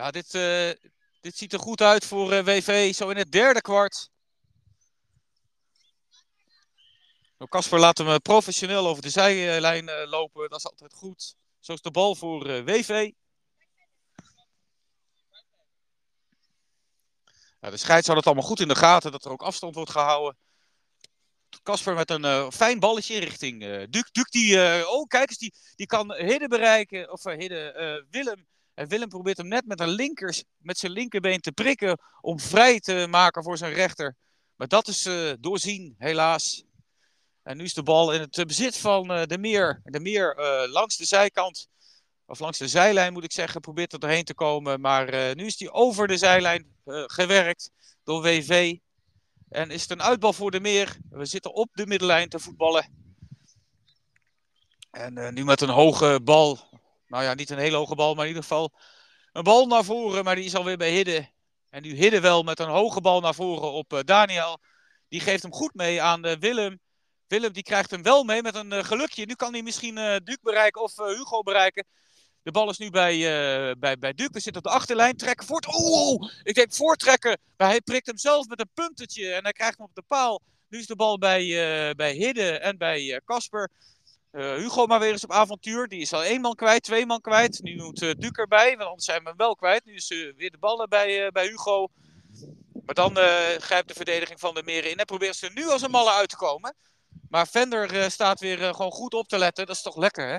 [0.00, 0.70] Ja, dit, eh,
[1.20, 2.94] dit ziet er goed uit voor eh, WV.
[2.94, 4.10] Zo in het derde kwart.
[7.38, 10.48] Nou, Casper laat hem eh, professioneel over de zijlijn lopen.
[10.48, 11.36] Dat is altijd goed.
[11.58, 13.12] Zo is de bal voor WV.
[17.60, 19.12] De scheids had het allemaal goed in de gaten.
[19.12, 20.38] Dat er ook afstand wordt gehouden.
[21.62, 24.10] Casper met een fijn balletje richting uh, Duc.
[24.30, 27.12] Die, oh kijk eens, die, die kan Hidde bereiken.
[27.12, 28.48] Of uh, Hidde, Willem.
[28.80, 33.06] En Willem probeert hem net met, linkers, met zijn linkerbeen te prikken om vrij te
[33.10, 34.16] maken voor zijn rechter.
[34.56, 36.64] Maar dat is uh, doorzien, helaas.
[37.42, 39.80] En nu is de bal in het bezit van uh, de Meer.
[39.84, 40.34] De Meer
[40.70, 41.68] langs de zijkant,
[42.26, 44.80] of langs de zijlijn moet ik zeggen, probeert er doorheen te komen.
[44.80, 46.76] Maar nu is hij over de zijlijn
[47.06, 47.70] gewerkt
[48.04, 48.76] door WV.
[49.48, 50.98] En is het een uitbal voor de Meer.
[51.10, 53.14] We zitten op de middenlijn te voetballen.
[54.90, 56.58] En nu met een hoge bal.
[57.10, 58.72] Nou ja, niet een hele hoge bal, maar in ieder geval
[59.32, 60.24] een bal naar voren.
[60.24, 61.28] Maar die is alweer bij Hidde.
[61.70, 64.58] En nu Hidde wel met een hoge bal naar voren op uh, Daniel.
[65.08, 66.80] Die geeft hem goed mee aan uh, Willem.
[67.26, 69.26] Willem die krijgt hem wel mee met een uh, gelukje.
[69.26, 69.94] Nu kan hij misschien
[70.24, 71.86] Duc bereiken of Hugo bereiken.
[72.42, 73.18] De bal is nu bij,
[73.78, 74.28] bij, bij Duc.
[74.30, 75.16] We zitten op de achterlijn.
[75.16, 75.66] Trekken voort.
[75.66, 77.38] Oh, ik denk voortrekken.
[77.56, 79.32] Maar hij prikt hem zelf met een puntetje.
[79.32, 80.42] En hij krijgt hem op de paal.
[80.68, 81.46] Nu is de bal bij,
[81.96, 83.70] bij Hidde en bij Casper.
[84.32, 85.88] Uh, Hugo maar weer eens op avontuur.
[85.88, 87.62] Die is al één man kwijt, twee man kwijt.
[87.62, 89.84] Nu moet uh, Duc erbij, want anders zijn we hem wel kwijt.
[89.84, 91.88] Nu is uh, weer de ballen bij, bij Hugo.
[92.84, 93.16] Maar dan
[93.60, 94.96] grijpt de verdediging van de Meren in.
[94.96, 96.74] En probeert ze nu als een malle uit te komen.
[97.28, 99.66] Maar Vender staat weer gewoon goed op te letten.
[99.66, 100.38] Dat is toch lekker, hè?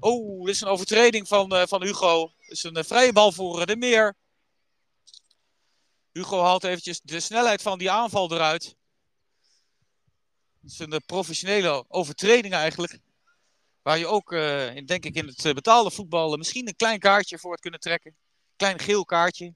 [0.00, 2.32] Oh, dit is een overtreding van, van Hugo.
[2.38, 4.14] Dit is een vrije bal voor de Meer.
[6.12, 8.76] Hugo haalt eventjes de snelheid van die aanval eruit.
[10.62, 12.98] Het is een professionele overtreding eigenlijk.
[13.82, 14.40] Waar je ook, uh,
[14.86, 18.16] denk ik, in het eh, betaalde voetbal misschien een klein kaartje voor had kunnen trekken.
[18.56, 19.54] Klein geel kaartje.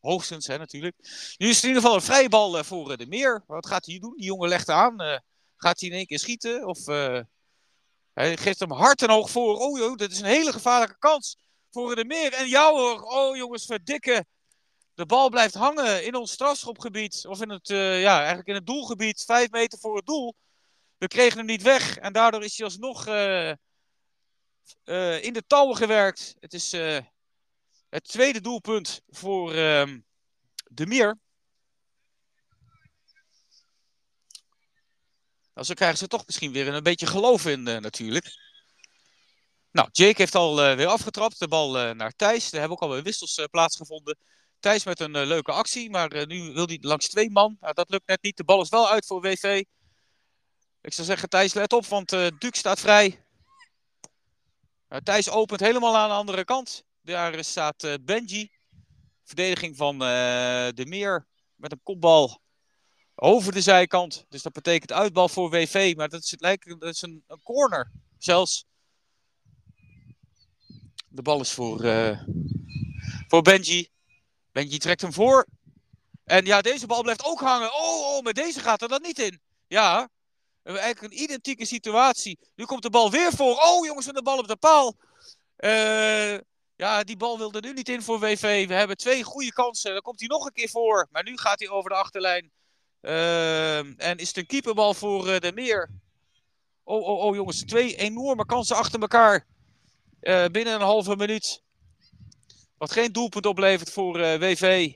[0.00, 0.96] Hoogstens, hè, natuurlijk.
[1.36, 3.44] Nu is het in ieder geval een vrije bal voor de Meer.
[3.46, 4.16] Wat gaat hij doen?
[4.16, 4.98] Die jongen legt aan.
[5.56, 6.66] gaat hij in één keer schieten?
[6.66, 6.86] Of
[8.12, 9.56] hij geeft hem hard en hoog voor.
[9.56, 11.36] Oh joh, dit is een hele gevaarlijke kans
[11.70, 12.32] voor de Meer.
[12.32, 13.02] En jou hoor.
[13.02, 14.26] Oh jongens, verdikken.
[14.94, 17.26] De bal blijft hangen in ons strafschopgebied.
[17.26, 19.24] Of in het, uh, ja, eigenlijk in het doelgebied.
[19.24, 20.34] Vijf meter voor het doel.
[20.98, 21.96] We kregen hem niet weg.
[21.96, 23.52] En daardoor is hij alsnog uh,
[24.84, 26.36] uh, in de touwen gewerkt.
[26.40, 26.72] Het is
[27.88, 30.00] het tweede doelpunt voor ehm,
[30.64, 31.18] de Mier.
[35.54, 38.26] Nou, zo krijgen ze toch misschien weer een beetje geloof in natuurlijk.
[39.70, 41.38] Nou, Jake heeft al weer afgetrapt.
[41.38, 42.52] De bal naar Thijs.
[42.52, 44.18] Er hebben ook alweer wissels plaatsgevonden.
[44.64, 47.56] Thijs met een uh, leuke actie, maar uh, nu wil hij langs twee man.
[47.60, 48.36] Nou, dat lukt net niet.
[48.36, 49.64] De bal is wel uit voor WV.
[50.80, 53.24] Ik zou zeggen, Thijs, let op, want uh, Duc staat vrij.
[55.02, 56.84] Thijs opent helemaal aan de andere kant.
[57.02, 58.50] Daar staat Benji.
[59.24, 62.40] Verdediging van de Meer met een kopbal
[63.14, 64.26] over de zijkant.
[64.28, 67.92] Dus dat betekent uitbal voor WV, maar dat is, lijkt, dat is een, een corner
[68.18, 68.66] zelfs.
[71.08, 71.78] De bal is voor,
[73.28, 73.92] voor Benji.
[74.54, 75.46] Benji trekt hem voor.
[76.24, 77.74] En ja, deze bal blijft ook hangen.
[77.74, 79.40] Oh, oh, maar deze gaat er dan niet in.
[79.66, 80.08] Ja,
[80.62, 82.38] eigenlijk een identieke situatie.
[82.54, 83.56] Nu komt de bal weer voor.
[83.56, 84.94] Oh, jongens, met de bal op de paal.
[85.58, 86.38] Uh,
[86.76, 88.66] ja, die bal wilde nu niet in voor WV.
[88.66, 89.92] We hebben twee goede kansen.
[89.92, 91.08] Dan komt hij nog een keer voor.
[91.10, 92.50] Maar nu gaat hij over de achterlijn.
[93.00, 95.90] Uh, en is het een keeperbal voor uh, de Meer.
[96.84, 97.64] Oh, oh, oh, jongens.
[97.64, 99.46] Twee enorme kansen achter elkaar.
[100.50, 101.63] binnen een halve minuut.
[102.84, 104.92] Wat geen doelpunt oplevert voor uh, WV.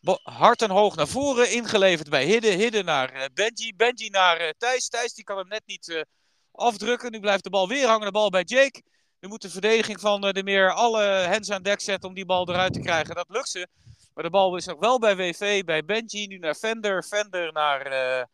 [0.00, 2.48] Bo hard en hoog naar voren ingeleverd bij Hidde.
[2.48, 3.74] Hidde naar uh, Benji.
[3.76, 4.88] Benji naar uh, Thijs.
[4.88, 6.04] Thijs die kan hem net niet
[6.52, 7.10] afdrukken.
[7.10, 8.06] Nu blijft de bal weer hangen.
[8.06, 8.82] De bal bij Jake.
[9.20, 12.48] Nu moet de verdediging van de meer alle hens aan dek zetten om die bal
[12.48, 13.14] eruit te krijgen.
[13.14, 13.68] Dat lukt ze.
[14.14, 16.26] Maar de bal is nog wel bij WV, bij Benji.
[16.26, 17.02] Nu naar Fender.
[17.02, 18.28] Fender naar,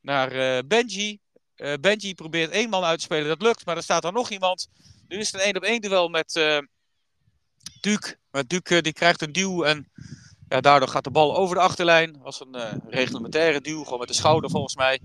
[0.00, 1.18] naar Benji.
[1.80, 3.28] Benji probeert één man uit te spelen.
[3.28, 4.68] Dat lukt, maar er staat er nog iemand.
[5.08, 6.32] Nu is het een één op één duel met
[7.80, 8.18] Duke.
[8.30, 9.92] Maar Duke eh, die krijgt een duw en
[10.48, 12.18] ja, daardoor gaat de bal over de achterlijn.
[12.22, 15.00] Was een uh, reglementaire duw, gewoon met de schouder volgens mij.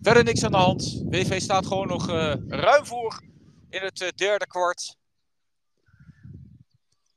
[0.00, 1.02] Verder niks aan de hand.
[1.04, 3.22] WV staat gewoon nog uh, ruim voor
[3.70, 4.96] in het derde kwart.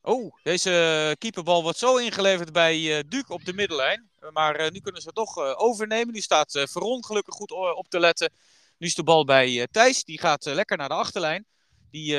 [0.02, 4.10] Oh, deze keeperbal wordt zo ingeleverd bij Duke op de middenlijn.
[4.32, 6.14] Maar nu kunnen ze het toch overnemen.
[6.14, 8.32] Nu staat uh, Veron gelukkig goed op te letten.
[8.78, 10.04] Nu is de bal bij Thijs.
[10.04, 11.46] Die gaat lekker naar de achterlijn.
[11.92, 12.18] Die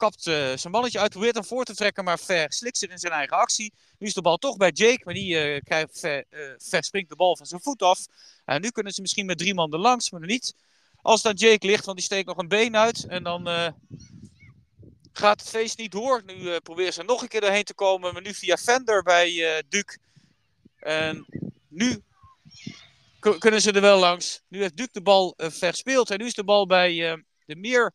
[0.00, 2.98] kapt uh, zijn balletje uit, probeert hem voor te trekken, maar Ver slikt zich in
[2.98, 3.72] zijn eigen actie.
[3.98, 7.16] Nu is de bal toch bij Jake, maar die uh, krijgt, ver, uh, verspringt de
[7.16, 8.06] bal van zijn voet af.
[8.44, 10.54] En nu kunnen ze misschien met drie man er langs, maar niet.
[11.02, 13.06] Als dan Jake ligt, want die steekt nog een been uit.
[13.06, 13.46] En dan
[15.12, 16.22] gaat het feest niet door.
[16.26, 19.98] Nu proberen ze nog een keer erheen te komen, maar nu via Fender bij Duke.
[20.78, 21.26] En
[21.68, 22.02] nu
[23.38, 24.42] kunnen ze er wel langs.
[24.48, 27.92] Nu heeft Duke de bal verspeeld en nu is de bal bij de Meer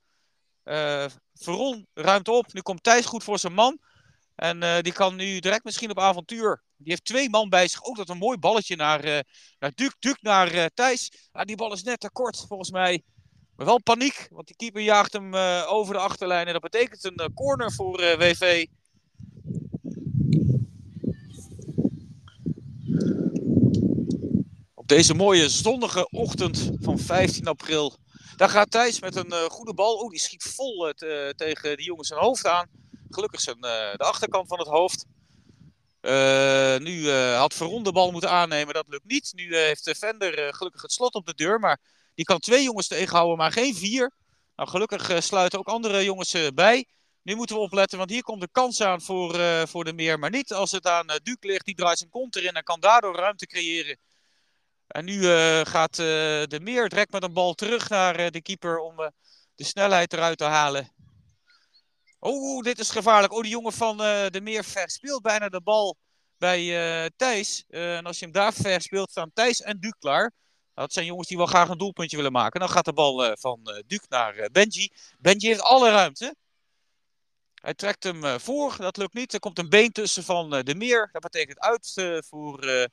[0.66, 1.06] uh,
[1.40, 2.54] Veron ruimt op.
[2.54, 3.80] Nu komt Thijs goed voor zijn man.
[4.36, 6.64] En uh, die kan nu direct misschien op avontuur.
[6.78, 7.84] Die heeft twee man bij zich.
[7.84, 9.20] Ook dat een mooi balletje naar, uh,
[9.60, 9.92] naar Duc.
[10.00, 11.30] Duc naar uh, Thijs.
[11.32, 13.04] Ah, die bal is net te kort volgens mij.
[13.56, 16.48] Maar wel paniek, want die keeper jaagt hem eh, over de achterlijn.
[16.48, 18.66] En dat betekent een eh, corner voor eh, WV.
[24.74, 27.98] Op deze mooie zonnige ochtend van 15 april.
[28.38, 30.02] Daar gaat Thijs met een eh, goede bal.
[30.02, 32.68] Oeh, die schiet vol eh, te- tegen die jongen zijn hoofd aan.
[33.10, 35.06] Gelukkig zijn eh, de achterkant van het hoofd.
[36.02, 39.32] Eh, nu eh, had Veron de bal moeten aannemen, dat lukt niet.
[39.36, 41.80] Nu eh, heeft de Vender eh, gelukkig het slot op de deur, maar
[42.16, 44.12] die kan twee jongens tegenhouden, maar geen vier.
[44.56, 46.86] Nou, gelukkig eh, sluiten ook andere jongens eh, bij.
[47.22, 50.20] Nu moeten we opletten, want hier komt de kans aan voor, eh, voor de meer.
[50.20, 51.66] Maar niet als het aan Duke ligt.
[51.66, 53.98] Die draait zijn kont erin en kan daardoor ruimte creëren.
[54.88, 56.06] En nu eh, gaat eh,
[56.44, 58.96] de meer direct met een bal terug naar eh, de keeper om
[59.56, 60.94] de snelheid eruit te halen.
[62.20, 63.34] Oh, dit is gevaarlijk.
[63.34, 65.98] Oh, die jongen van de meer verspeelt bijna de bal
[66.38, 67.64] bij Thijs.
[67.70, 70.32] En als je hem daar verspeelt, staan Thijs en Duke klaar.
[70.74, 72.60] Dat zijn jongens die wel graag een doelpuntje willen maken.
[72.60, 74.92] Dan gaat de bal van Duke naar Benji.
[75.20, 76.36] Benji heeft alle ruimte.
[77.54, 79.34] Hij trekt hem voor, dat lukt niet.
[79.34, 81.10] Er komt een been tussen van de meer.
[81.12, 81.94] Dat betekent uit
[82.30, 82.90] voor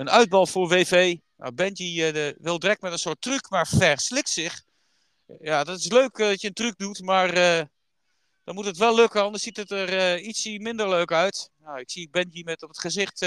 [0.00, 1.16] een uitbal voor WV.
[1.36, 4.62] Nou, Benji eh, wil direct met een soort truc, maar verslikt zich.
[5.40, 7.64] Ja, dat is leuk eh, dat je een truc doet, maar eh,
[8.44, 9.22] dan moet het wel lukken.
[9.22, 11.50] Anders ziet het er ietsie minder leuk uit.
[11.58, 13.26] Nou, ik zie Benji met op het gezicht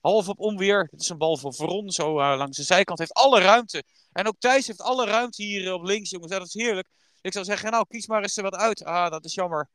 [0.00, 0.88] half op onweer.
[0.90, 2.98] Dit is een bal voor Veron, zo langs de zijkant.
[2.98, 3.82] Heeft alle ruimte.
[4.12, 6.32] En ook Thijs heeft alle ruimte hier op links, jongens.
[6.32, 6.88] Dat is heerlijk.
[7.20, 8.84] Ik zou zeggen, nou, kies maar eens er wat uit.
[8.84, 9.68] Ah, dat is jammer.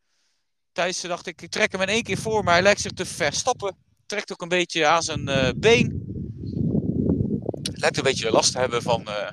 [0.71, 3.05] Thijs dacht ik, ik trek hem in één keer voor, maar hij lijkt zich te
[3.05, 3.84] verstappen.
[4.05, 6.05] Trekt ook een beetje aan zijn eh, been.
[7.71, 9.31] Lijkt een beetje last te hebben van eh,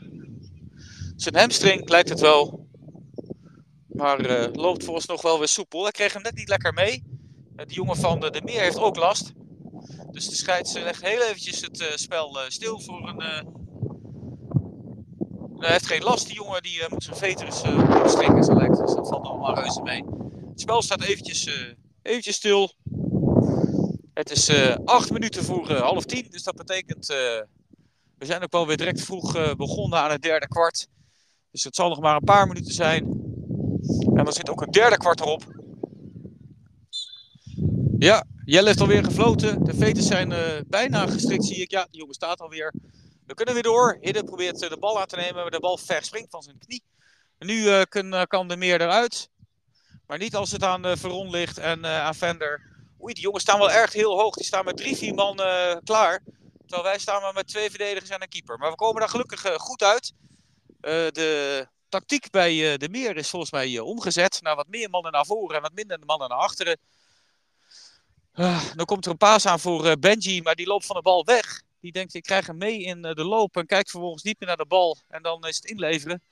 [1.16, 2.66] zijn hamstring, lijkt het wel.
[3.86, 5.82] Maar eh, loopt vooralsnog wel weer soepel.
[5.82, 7.02] Hij kreeg hem net niet lekker mee.
[7.56, 9.32] Die jongen van de, de Meer heeft ook last.
[10.10, 13.20] Dus de scheids eh, legt heel eventjes het spel stil voor een...
[15.58, 18.76] Hij heeft geen last, die jongen die moet zijn veters uh, opsteken, zo lijkt.
[18.76, 20.04] Dus dat valt allemaal reuze mee.
[20.50, 21.48] Het spel staat eventjes,
[22.02, 22.72] eventjes stil.
[24.14, 27.10] Het is eh, acht minuten voor eh, half tien, dus dat betekent...
[27.10, 27.16] eh,
[28.18, 30.86] we zijn ook wel weer direct vroeg begonnen aan het derde kwart.
[31.50, 33.04] Dus het zal nog maar een paar minuten zijn.
[34.14, 35.44] En dan zit ook een derde kwart erop.
[37.98, 39.64] Ja, Jelle heeft alweer gefloten.
[39.64, 40.34] De veters zijn
[40.66, 41.70] bijna gestrikt, zie ik.
[41.70, 42.74] Ja, de jongen staat alweer.
[43.26, 43.98] We kunnen weer door.
[44.00, 46.82] Hidde probeert de bal aan te nemen, maar de bal verspringt van zijn knie.
[47.38, 49.28] En nu kan, kan de meer eruit.
[50.06, 52.71] Maar niet als het aan Veron ligt en aan Vender.
[53.02, 54.34] Oei, die jongens staan wel erg heel hoog.
[54.34, 56.22] Die staan met drie, vier man uh, klaar.
[56.58, 58.58] Terwijl wij staan maar met twee verdedigers en een keeper.
[58.58, 60.12] Maar we komen daar gelukkig uh, goed uit.
[60.80, 64.38] de tactiek bij de meer is volgens mij omgezet.
[64.42, 66.78] Naar wat meer mannen naar voren en wat minder mannen naar achteren.
[68.76, 71.62] dan komt er een paas aan voor Benji, maar die loopt van de bal weg.
[71.80, 74.56] Die denkt, ik krijg hem mee in de loop en kijkt vervolgens niet meer naar
[74.56, 74.98] de bal.
[75.08, 76.22] En dan is het inleveren.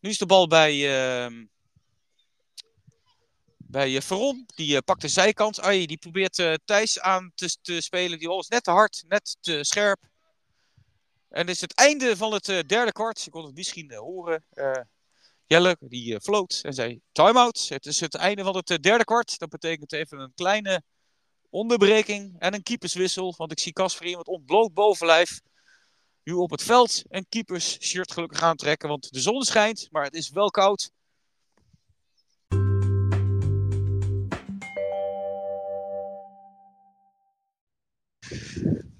[0.00, 1.44] Nu is de bal bij, uh,
[3.70, 4.46] bij uh, Veron.
[4.54, 5.60] Die uh, pakt de zijkant.
[5.60, 8.18] Ai, die probeert uh, Thijs aan te, te, spelen.
[8.18, 10.00] Die is net te hard, net te scherp.
[11.28, 13.22] En dit is het einde van het derde kwart.
[13.22, 14.44] Je kon het misschien horen.
[15.46, 17.68] Jelle, die floot en zei time-out.
[17.68, 19.38] Het is het einde van het derde kwart.
[19.38, 20.82] Dat betekent even een kleine
[21.50, 23.34] onderbreking en een keeperswissel.
[23.36, 25.40] Want ik zie Casper iemand ontbloot bovenlijf.
[26.22, 28.88] Nu op het veld een keepers shirt gelukkig aantrekken.
[28.88, 30.90] Want de zon schijnt, maar het is wel koud.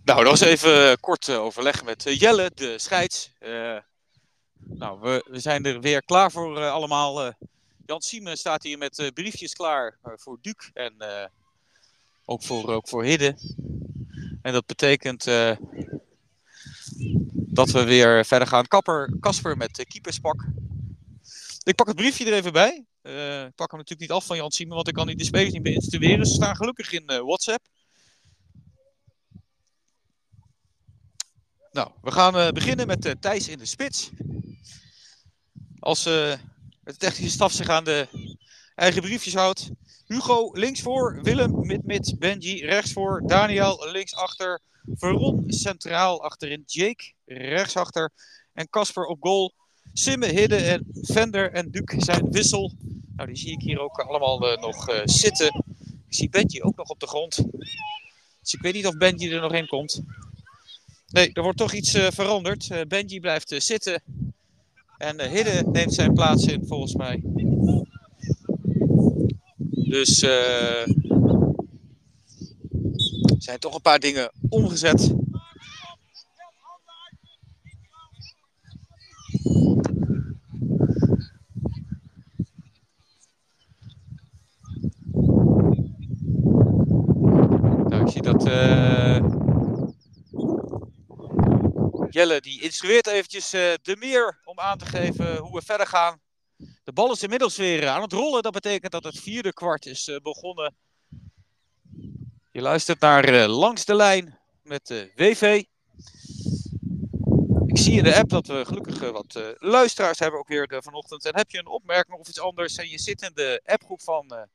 [0.05, 3.33] Nou, dat was even kort overleg met Jelle, de scheids.
[3.41, 3.78] Uh,
[4.59, 7.26] nou, we, we, zijn er weer klaar voor allemaal.
[7.26, 7.33] Uh,
[7.87, 10.95] Jan Siemen staat hier met briefjes klaar voor Duc en
[12.24, 13.37] ook voor, ook voor Hidde.
[14.43, 15.24] En dat betekent
[17.33, 18.66] dat we weer verder gaan.
[18.66, 20.45] Kapper, Kasper met keeperspak.
[21.62, 22.85] Ik pak het briefje er even bij.
[23.47, 25.53] Ik pak hem natuurlijk niet af van Jan Siemen, want ik kan niet de spelers
[25.53, 26.26] niet meer instrueren.
[26.26, 27.66] Ze staan gelukkig in WhatsApp.
[31.73, 34.11] Nou, we gaan beginnen met Thijs in de spits.
[35.79, 36.39] Als de
[36.97, 38.09] technische staf zich aan de
[38.75, 39.71] eigen briefjes houdt,
[40.07, 44.61] Hugo links voor, Willem mid mid, Benji rechts voor, Daniel links achter,
[44.95, 48.11] Veron centraal achterin, Jake rechtsachter
[48.53, 49.55] en Casper op goal.
[49.93, 52.73] Simme, Hidde en Vender en Duke zijn wissel.
[53.16, 55.64] Nou, die zie ik hier ook allemaal uh, nog uh, zitten.
[56.09, 57.37] Ik zie Benji ook nog op de grond.
[58.41, 60.03] Dus ik weet niet of Benji er nog in komt.
[61.11, 62.71] Nee, er wordt toch iets eh, veranderd.
[62.71, 64.03] Eh, Benji blijft eh, zitten.
[64.99, 67.23] En Hidde neemt zijn plaats in, volgens mij.
[69.71, 70.87] Dus er
[73.39, 75.15] zijn toch een paar dingen omgezet.
[87.89, 88.47] Nou, ik zie dat...
[88.47, 89.39] Uh...
[92.11, 96.21] Jelle die instrueert eventjes eh, de meer om aan te geven hoe we verder gaan.
[96.85, 98.43] De bal is inmiddels weer aan het rollen.
[98.43, 100.75] Dat betekent dat het vierde kwart is eh, begonnen.
[102.51, 105.63] Je luistert naar eh, Langs de Lijn met WV.
[107.67, 111.25] Ik zie in de app dat we gelukkig wat luisteraars hebben ook weer vanochtend.
[111.25, 114.49] En heb je een opmerking of iets anders en je zit in de appgroep van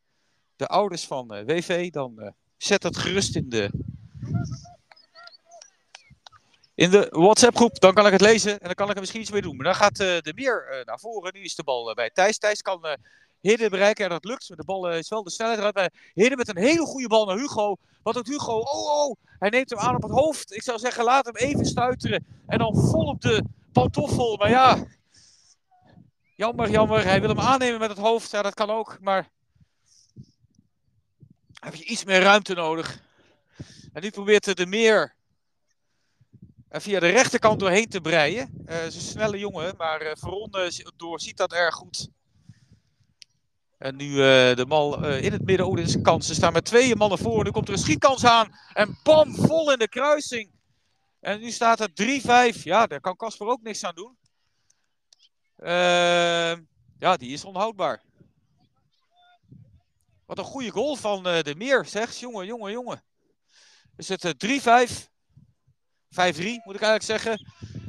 [0.56, 3.70] de ouders van WV, dan zet dat gerust in de,
[6.76, 7.80] in de WhatsApp-groep.
[7.80, 9.56] Dan kan ik het lezen en dan kan ik er misschien iets mee doen.
[9.56, 11.34] Maar dan gaat eh, de meer eh, naar voren.
[11.34, 12.38] Nu is de bal eh, bij Thijs.
[12.38, 12.98] Thijs kan
[13.42, 14.48] Hidden bereiken en dat lukt.
[14.48, 15.94] De bal is wel de snelheid eruit.
[16.14, 17.76] Hidden met een hele goede bal naar Hugo.
[18.04, 18.58] Wat doet Hugo?
[18.58, 20.54] Oh, oh, hij neemt hem aan op het hoofd.
[20.54, 22.26] Ik zou zeggen, laat hem even stuiteren.
[22.48, 24.38] En dan vol op de pantoffel.
[24.38, 24.86] Maar ja,
[26.36, 27.04] jammer, jammer.
[27.04, 28.32] Hij wil hem aannemen met het hoofd.
[28.32, 28.98] Ja, dat kan ook.
[29.02, 29.30] Maar
[31.54, 33.00] heb je iets meer ruimte nodig.
[33.94, 35.15] En nu probeert de meer
[36.76, 38.64] er via de rechterkant doorheen te breien.
[38.66, 42.10] Het is een snelle jongen, maar uh, Veron eh, zi- doorziet dat erg goed.
[43.78, 45.68] En nu eh, de eh, in het midden.
[45.68, 46.28] Oh, dit is een kans.
[46.28, 47.44] Ze staan met twee mannen voor.
[47.44, 48.52] Nu komt er een schietkans aan.
[48.74, 50.52] En bam, vol in de kruising.
[51.20, 52.02] En nu staat het
[52.58, 52.64] 3-5.
[52.64, 54.18] Ja, daar kan Casper ook niks aan doen.
[55.56, 56.56] Eh,
[57.00, 58.04] ja, die is onhoudbaar.
[60.26, 62.16] Wat een goede goal van de Meer, zeg.
[62.16, 63.04] Jongen, jongen, jongen.
[63.98, 65.14] Is het eh, 3-5.
[66.16, 66.18] 5-3
[66.64, 67.40] moet ik eigenlijk zeggen.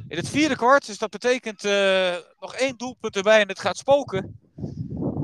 [0.07, 0.85] In het vierde kwart.
[0.85, 4.39] Dus dat betekent eh, nog één doelpunt erbij en het gaat spoken.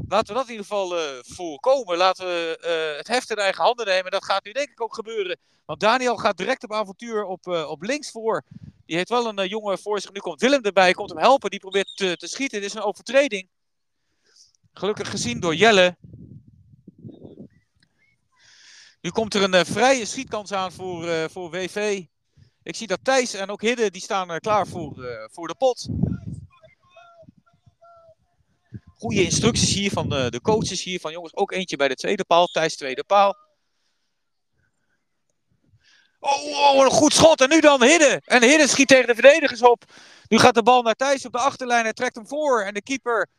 [0.08, 1.97] Laten we dat in ieder geval eh, voorkomen.
[1.97, 4.12] Laten we eh, het heft in eigen handen nemen.
[4.12, 5.39] Dat gaat nu denk ik ook gebeuren.
[5.66, 8.43] Want Daniel gaat direct op avontuur op, op links voor.
[8.86, 10.12] Die heeft wel een jongen voor zich.
[10.12, 10.93] Nu komt Willem erbij.
[10.93, 11.49] Komt hem helpen.
[11.49, 12.60] Die probeert te, te schieten.
[12.60, 13.49] Dit is een overtreding.
[14.74, 15.97] Gelukkig gezien door Jelle.
[19.01, 22.04] Nu komt er een vrije schietkans aan voor, voor WV.
[22.64, 25.55] Ik zie dat Thijs en ook Hidde die staan eh, klaar voor, eh, voor de
[25.55, 25.88] pot.
[28.95, 30.99] Goede instructies hier van de, de coaches hier.
[30.99, 32.47] Van jongens, ook eentje bij de tweede paal.
[32.47, 33.36] Thijs tweede paal.
[36.20, 37.41] Oh, oh, een goed schot.
[37.41, 38.22] En nu dan Hidde.
[38.26, 39.84] En Hidde schiet tegen de verdedigers op.
[40.28, 41.84] Nu gaat de bal naar Thijs op de achterlijn.
[41.84, 42.61] Hij trekt hem voor.
[42.61, 43.30] En de keeper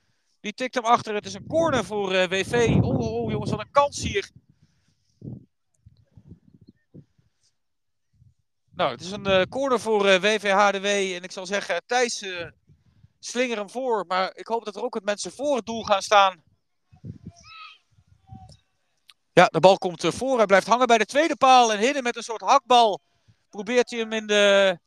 [0.41, 1.15] die tikt hem achter.
[1.15, 2.77] Het is een corner voor eh, WV.
[2.81, 4.31] Oh, oh, oh, jongens, wat een kans hier.
[8.77, 10.87] Nou, het is een eh, corner voor eh, WVHDW.
[10.87, 12.47] En ik zal zeggen, Thijs eh,
[13.19, 14.05] slinger hem voor.
[14.07, 16.43] Maar ik hoop dat er ook wat mensen voor het doel gaan staan.
[19.33, 20.37] Ja, de bal komt voor.
[20.37, 21.73] Hij blijft hangen bij de tweede paal.
[21.73, 23.01] En Hidden met een soort hakbal.
[23.51, 24.79] Probeert hij hem in de,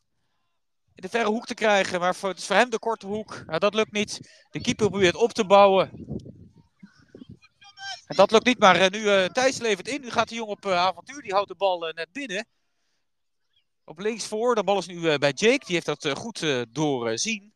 [0.95, 1.99] in de verre hoek te krijgen.
[1.99, 3.43] Maar voor, het is voor hem de korte hoek.
[3.45, 4.19] Nou, dat lukt niet.
[4.49, 5.91] De keeper probeert op te bouwen.
[8.07, 8.59] En dat lukt niet.
[8.59, 10.01] Maar nu eh Thijs levert in.
[10.01, 11.21] Nu gaat de jongen op avontuur.
[11.21, 12.47] Die houdt de bal net binnen.
[13.89, 14.55] Op links voor.
[14.55, 15.65] De bal is nu eh, bij Jake.
[15.65, 17.53] Die heeft dat eh, goed eh, doorzien.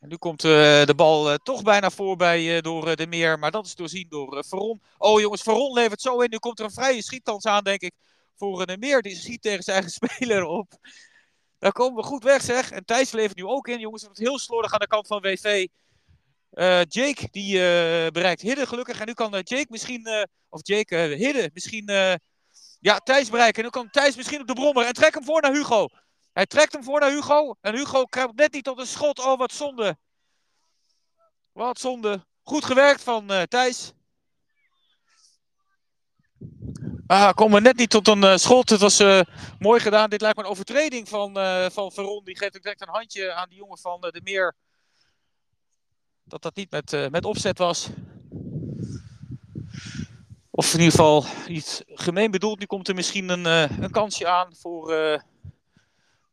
[0.00, 3.38] En nu komt de bal toch bijna voor bij, eh, door de meer.
[3.38, 4.82] Maar dat is doorzien door uh, Veron.
[4.98, 6.30] Oh jongens, Veron levert zo in.
[6.30, 7.92] Nu komt er een vrije schietkans aan, denk ik.
[8.36, 9.02] Voor uh, de meer.
[9.02, 10.72] Die schiet tegen zijn eigen speler op.
[11.58, 12.70] Daar komen we goed weg, zeg.
[12.70, 13.80] En Thijs levert nu ook in.
[13.80, 15.66] Jongens, het heel slordig aan de kant van WV.
[16.88, 17.52] Jake, die
[18.10, 19.00] bereikt Hidde gelukkig.
[19.00, 20.04] En nu kan Jake misschien...
[20.04, 21.86] eh, of Jake, Hidde misschien...
[22.84, 23.56] ja, Thijs bereiken.
[23.56, 24.86] En nu kan Thijs misschien op de brommer.
[24.86, 25.88] En trek hem voor naar Hugo.
[26.32, 27.56] Hij trekt hem voor naar Hugo.
[27.60, 29.18] En Hugo krijgt net niet tot een schot.
[29.18, 29.98] Oh, wat zonde.
[31.52, 32.24] Wat zonde.
[32.42, 33.92] Goed gewerkt van eh, Thijs.
[37.06, 38.70] Ah, komen net niet tot een eh, schot.
[38.70, 39.20] Het was eh,
[39.58, 40.10] mooi gedaan.
[40.10, 41.32] Dit lijkt me een overtreding van,
[41.72, 42.24] van Veron.
[42.24, 44.54] Die geeft ook direct een handje aan die jongen van de Meer.
[46.24, 47.88] Dat dat niet met, met opzet was.
[50.56, 52.58] Of in ieder geval iets gemeen bedoeld.
[52.58, 55.20] Nu komt er misschien een, eh, een kansje aan voor, eh,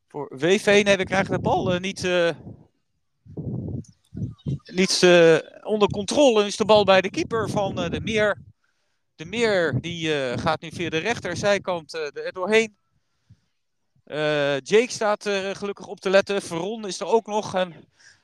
[0.08, 0.82] voor WV.
[0.86, 2.10] Nee, we krijgen de bal eh, niet,
[4.66, 5.04] niet
[5.64, 6.46] onder controle.
[6.46, 8.42] Is de bal bij de keeper van de Meer.
[9.16, 12.76] De Meer die gaat nu via de rechterzijkant eh, er doorheen.
[14.64, 16.42] Jake staat er gelukkig op te letten.
[16.42, 17.56] Veron is er ook nog.
[17.56, 17.74] En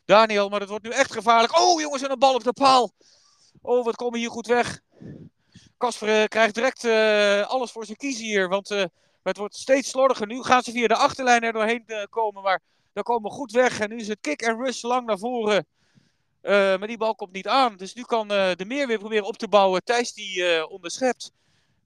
[0.06, 1.60] Daniel, maar het wordt nu echt gevaarlijk.
[1.60, 2.92] Oh jongens, en een bal op de paal.
[3.62, 4.82] Oh, wat komen hier goed weg.
[5.78, 8.50] Kasper eh, krijgt direct eh, alles voor zijn kiezen hier.
[8.50, 8.84] Want eh,
[9.24, 10.28] het wordt steeds slordiger.
[10.28, 12.44] Nu gaan ze via de achterlijn er doorheen komen.
[12.44, 12.62] Maar
[12.94, 13.80] daar komen goed weg.
[13.80, 15.68] En nu is het kick en rush lang naar voren.
[16.42, 17.76] Maar die bal komt niet aan.
[17.76, 19.84] Dus nu kan de meer weer proberen op te bouwen.
[19.84, 21.32] Thijs die eh, onderschept.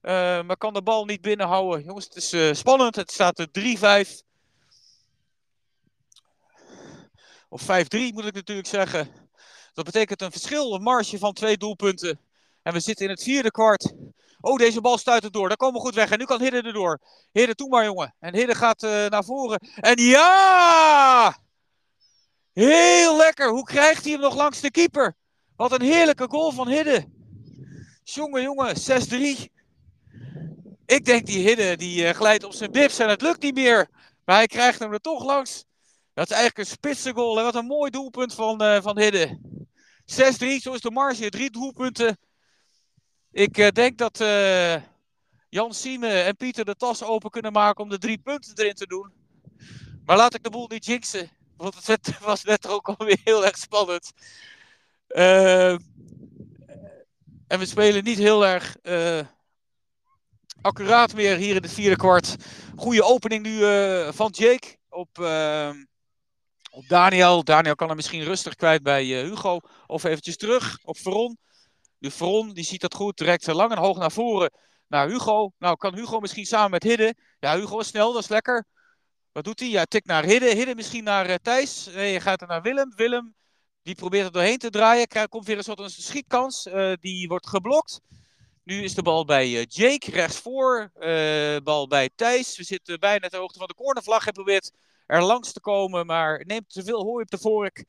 [0.02, 1.84] Maar kan de bal niet binnenhouden.
[1.84, 2.96] Jongens, het is spannend.
[2.96, 3.48] Het staat er
[4.06, 4.24] 3-5.
[7.50, 7.66] Of 5-3
[8.14, 9.10] moet ik natuurlijk zeggen.
[9.74, 12.20] Dat betekent een verschil, een marge van twee doelpunten.
[12.64, 13.94] En we zitten in het vierde kwart.
[14.42, 15.48] Oh, deze bal stuit het door.
[15.48, 16.12] Daar komen we goed weg.
[16.12, 17.00] En nu kan Hidde erdoor.
[17.32, 18.16] Hidde, toe maar, jongen.
[18.20, 19.60] En Hidde gaat uh, naar voren.
[19.76, 21.38] En ja!
[22.54, 23.50] Heel lekker.
[23.50, 25.16] Hoe krijgt hij hem nog langs de keeper?
[25.56, 27.06] Wat een heerlijke goal van Hidde.
[28.04, 29.52] Jongen, jongen, 6-3.
[30.86, 33.90] Ik denk die Hidde die uh, glijdt op zijn bips en het lukt niet meer.
[34.26, 35.66] Maar hij krijgt hem er toch langs.
[36.14, 37.38] Dat is eigenlijk een spitse goal.
[37.38, 39.40] En wat een mooi doelpunt van, uh, van Hidde.
[40.06, 41.30] 6-3, zo is de marge.
[41.30, 42.18] Drie doelpunten.
[43.32, 44.18] Ik uh, denk dat
[45.50, 48.88] Jan Siemen en Pieter de tas open kunnen maken om de drie punten erin te
[48.88, 49.12] doen.
[50.06, 51.30] Maar laat ik de boel niet jinxen.
[51.58, 54.12] Want het was net ook alweer heel erg spannend.
[55.08, 55.72] Uh,
[57.48, 59.20] en we spelen niet heel erg uh,
[60.62, 62.36] accuraat meer hier in het vierde kwart.
[62.76, 63.60] Goede opening nu
[64.14, 65.18] van Jake op,
[66.72, 67.44] op Daniel.
[67.44, 69.60] Daniel kan er misschien rustig kwijt bij Hugo.
[69.88, 71.38] Of eventjes terug op Veron.
[72.02, 73.18] De Veron die ziet dat goed.
[73.18, 74.52] Direct lang en hoog naar voren
[74.88, 75.52] naar Hugo.
[75.58, 77.16] Nou kan Hugo misschien samen met Hidde.
[77.40, 78.66] Ja, Hugo is snel, dat is lekker.
[79.32, 79.70] Wat doet hij?
[79.70, 80.56] Ja, tik naar Hidde.
[80.56, 81.86] Hidde misschien naar uh, Thijs.
[81.86, 82.94] Nee, je gaat er naar Willem.
[82.96, 83.36] Willem,
[83.84, 85.08] die probeert er doorheen te draaien.
[85.08, 86.66] Krijgt, komt weer een soort een schietkans.
[86.66, 88.00] Uh, die wordt geblokt.
[88.64, 90.92] Nu is de bal bij uh, Jake, rechtsvoor.
[91.64, 92.58] bal bij Thijs.
[92.58, 94.24] We zitten bijna ter hoogte van de cornervlag.
[94.24, 94.72] Hij probeert
[95.06, 97.86] er langs te komen, maar neemt te veel hooi op de vork.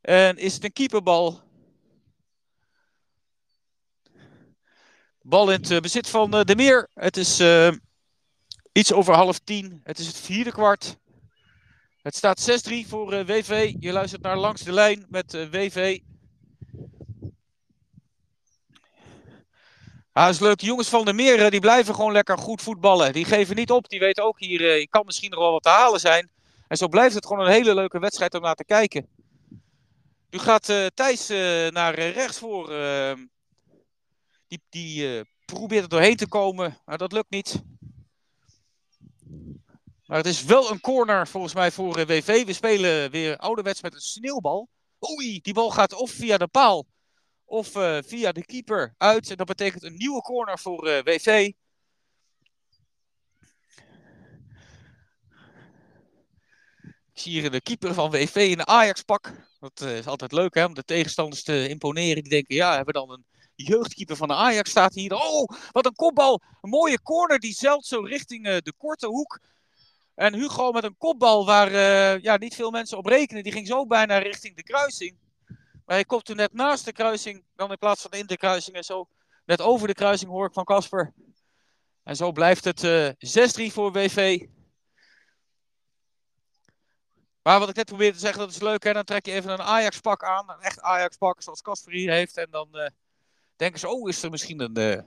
[0.00, 1.51] En is het een keeperbal.
[5.22, 6.88] Bal in het bezit van De Meer.
[6.94, 7.40] Het is
[8.72, 9.80] Iets over half tien.
[9.84, 10.96] Het is het vierde kwart.
[12.02, 13.74] Het staat 6-3 voor WV.
[13.78, 15.98] Je luistert naar Langs de Lijn met WV.
[20.12, 20.60] Ah, is leuk.
[20.60, 23.12] Jongens van de Meren die blijven gewoon lekker goed voetballen.
[23.12, 23.88] Die geven niet op.
[23.88, 26.30] Die weten ook hier, uh, kan misschien nog wel wat te halen zijn.
[26.68, 29.08] En zo blijft het gewoon een hele leuke wedstrijd om naar te kijken.
[30.30, 31.28] Nu gaat Thijs
[31.70, 32.70] naar rechts voor.
[34.52, 37.62] Die die probeert er doorheen te komen, maar dat lukt niet.
[40.06, 42.44] Maar het is wel een corner volgens mij voor WV.
[42.44, 44.68] We spelen weer ouderwets met een sneeuwbal.
[45.10, 46.86] Oei, die bal gaat of via de paal
[47.44, 49.30] of uh, via de keeper uit.
[49.30, 51.52] En dat betekent een nieuwe corner voor WV.
[57.12, 59.32] Ik zie hier de keeper van WV in een Ajax-pak.
[59.60, 62.22] Dat is altijd leuk hè, om de tegenstanders te imponeren.
[62.22, 63.24] Die denken, ja, hebben we dan een
[63.54, 65.14] jeugdkeeper van de Ajax staat hier.
[65.14, 66.40] Oh, wat een kopbal.
[66.60, 69.40] Een mooie corner die zelt zo richting de korte hoek.
[70.14, 73.42] En Hugo met een kopbal waar uh, ja, niet veel mensen op rekenen.
[73.42, 75.18] Die ging zo bijna richting de kruising.
[75.84, 77.44] Maar hij kopte net naast de kruising.
[77.54, 78.76] Dan in plaats van in de kruising.
[78.76, 79.08] En zo
[79.44, 81.12] net over de kruising hoor ik van Casper.
[82.02, 83.08] En zo blijft het uh,
[83.70, 84.46] 6-3 voor WV.
[87.42, 88.82] Maar wat ik net probeerde te zeggen, dat is leuk.
[88.82, 88.92] Hè?
[88.92, 90.50] Dan trek je even een Ajax-pak aan.
[90.50, 92.36] Een echt Ajax-pak zoals Casper hier heeft.
[92.36, 92.92] En dan
[93.62, 95.04] denken ze, oh, is er misschien een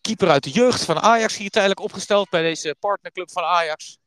[0.00, 3.98] keeper uit de jeugd van Ajax hier tijdelijk opgesteld bij deze partnerclub van Ajax.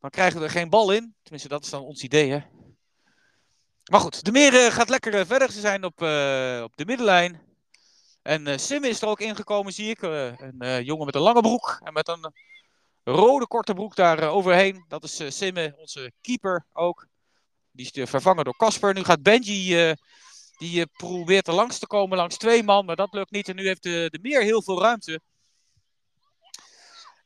[0.00, 1.14] Dan krijgen we er geen bal in.
[1.22, 2.40] Tenminste, dat is dan ons idee, hè.
[3.90, 5.52] Maar goed, de Meer uh, gaat lekker uh, verder.
[5.52, 5.92] Ze zijn op,
[6.64, 7.40] op de middenlijn.
[8.22, 10.02] En Sim is er ook ingekomen, zie ik.
[10.02, 12.34] een jongen met een lange broek en met een
[13.04, 14.84] rode korte broek daar overheen.
[14.88, 17.06] Dat is Simme, onze keeper ook.
[17.72, 18.94] Die is vervangen door Casper.
[18.94, 19.94] Nu gaat Benji,
[20.60, 23.48] die probeert er langs te komen langs twee man, maar dat lukt niet.
[23.48, 25.20] En nu heeft de, de Meer heel veel ruimte.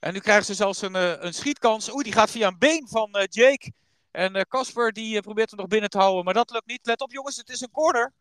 [0.01, 1.93] En nu krijgen ze zelfs een, uh, een schietkans.
[1.93, 3.73] Oeh, die gaat via een been van uh, Jake.
[4.11, 6.25] En Casper die probeert hem nog binnen te houden.
[6.25, 6.87] Maar dat lukt niet.
[6.87, 8.13] Let op jongens, het is een corner.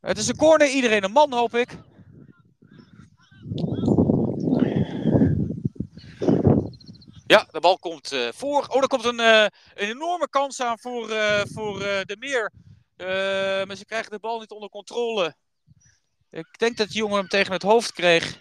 [0.00, 0.68] Het is een corner.
[0.68, 1.78] Iedereen een man hoop ik.
[7.34, 8.66] Ja, de bal komt voor.
[8.68, 11.08] Oh, er komt een, een enorme kans aan voor,
[11.52, 12.52] voor de meer.
[13.66, 15.36] maar ze krijgen de bal niet onder controle.
[16.30, 18.38] Ik denk dat de jongen hem tegen het hoofd kreeg.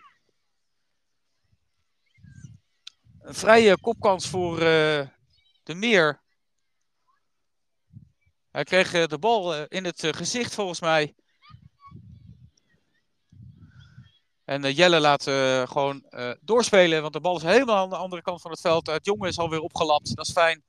[3.22, 4.60] Een vrije kopkans voor
[5.64, 6.22] de Meer.
[8.52, 11.16] Hij kreeg de bal in het gezicht volgens mij.
[14.54, 15.24] En Jelle laat
[15.70, 16.04] gewoon
[16.42, 18.88] doorspelen, want de bal is helemaal aan de andere kant van het veld.
[18.88, 20.64] Het jongen is alweer opgelapt, dat is fijn.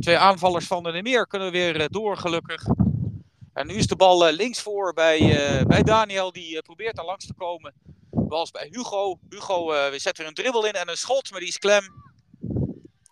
[0.00, 2.66] Twee aanvallers van de Meer kunnen weer door, gelukkig.
[3.52, 5.18] En nu is de bal links voor bij,
[5.66, 7.74] bij Daniel, die probeert daar langs te komen.
[8.10, 9.18] Bal bij Hugo.
[9.28, 11.84] Hugo uh, zet weer een dribbel in en een schot, maar die is klem.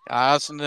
[0.05, 0.61] Ja, dat is een,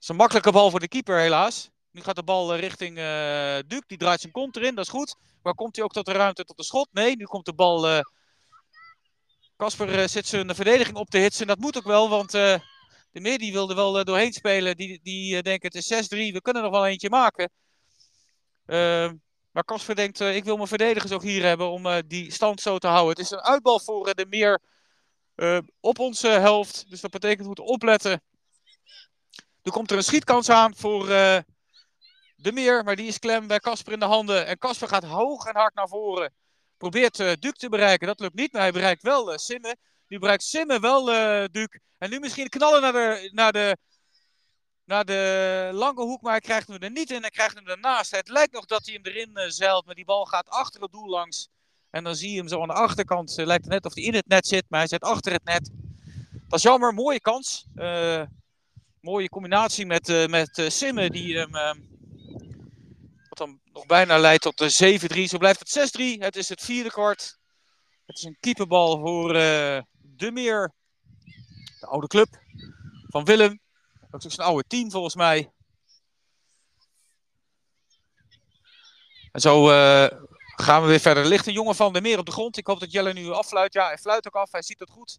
[0.00, 1.70] is een makkelijke bal voor de keeper helaas.
[1.90, 3.84] Nu gaat de bal richting uh, Duke.
[3.86, 5.16] Die draait zijn kont erin, dat is goed.
[5.42, 6.88] Maar komt hij ook tot de ruimte tot de schot?
[6.92, 8.02] Nee, nu komt de bal...
[9.56, 11.46] Casper uh, zit zijn verdediging op te hitsen.
[11.46, 14.76] Dat moet ook wel, want de meer die wilde wel doorheen spelen.
[14.76, 17.50] Die, die denken het is 6-3, we kunnen nog wel eentje maken.
[18.66, 19.14] Ehm,
[19.52, 22.60] Maar Casper denkt, eh, ik wil mijn verdedigers ook hier hebben om eh, die stand
[22.60, 23.10] zo te houden.
[23.10, 24.60] Het is een uitbal voor eh, de meer
[25.34, 26.90] eh, op onze helft.
[26.90, 28.22] Dus dat betekent we moeten opletten.
[29.62, 31.38] Er komt er een schietkans aan voor eh,
[32.42, 34.46] de meer, maar die is klem bij Casper in de handen.
[34.46, 36.32] En Casper gaat hoog en hard naar voren.
[36.76, 38.06] Probeert eh Duc te bereiken.
[38.06, 39.76] Dat lukt niet, maar hij bereikt wel eh Simme.
[40.08, 41.68] Nu bereikt Simme wel eh Duc.
[41.98, 43.76] En nu misschien knallen naar de, naar, de,
[44.84, 47.20] naar de lange hoek, maar hij krijgt hem er niet in.
[47.20, 48.10] Hij krijgt hem ernaast.
[48.10, 50.92] Het lijkt nog dat hij hem erin eh, zeilt, maar die bal gaat achter het
[50.92, 51.48] doel langs.
[51.90, 53.38] En dan zie je hem zo aan de achterkant.
[53.38, 55.44] eh, lijkt het net of hij in het net zit, maar hij zit achter het
[55.44, 55.70] net.
[56.48, 57.66] Dat is jammer, mooie kans.
[59.00, 61.88] Mooie combinatie met, met Simme, die hem.
[63.40, 65.22] Dan nog bijna leidt tot de 7-3.
[65.24, 66.18] Zo blijft het 6-3.
[66.18, 67.38] Het is het vierde kwart.
[68.06, 70.72] Het is een keeperbal voor eh, De Meer.
[71.80, 72.28] De oude club
[73.08, 73.60] van Willem.
[74.10, 75.50] Dat is een oude team volgens mij.
[79.32, 80.18] En zo eh,
[80.56, 81.32] gaan we weer verder.
[81.32, 82.56] Er een jongen van De Meer op de grond.
[82.56, 83.72] Ik hoop dat Jelle nu affluit.
[83.72, 84.52] Ja, hij fluit ook af.
[84.52, 85.18] Hij ziet het goed.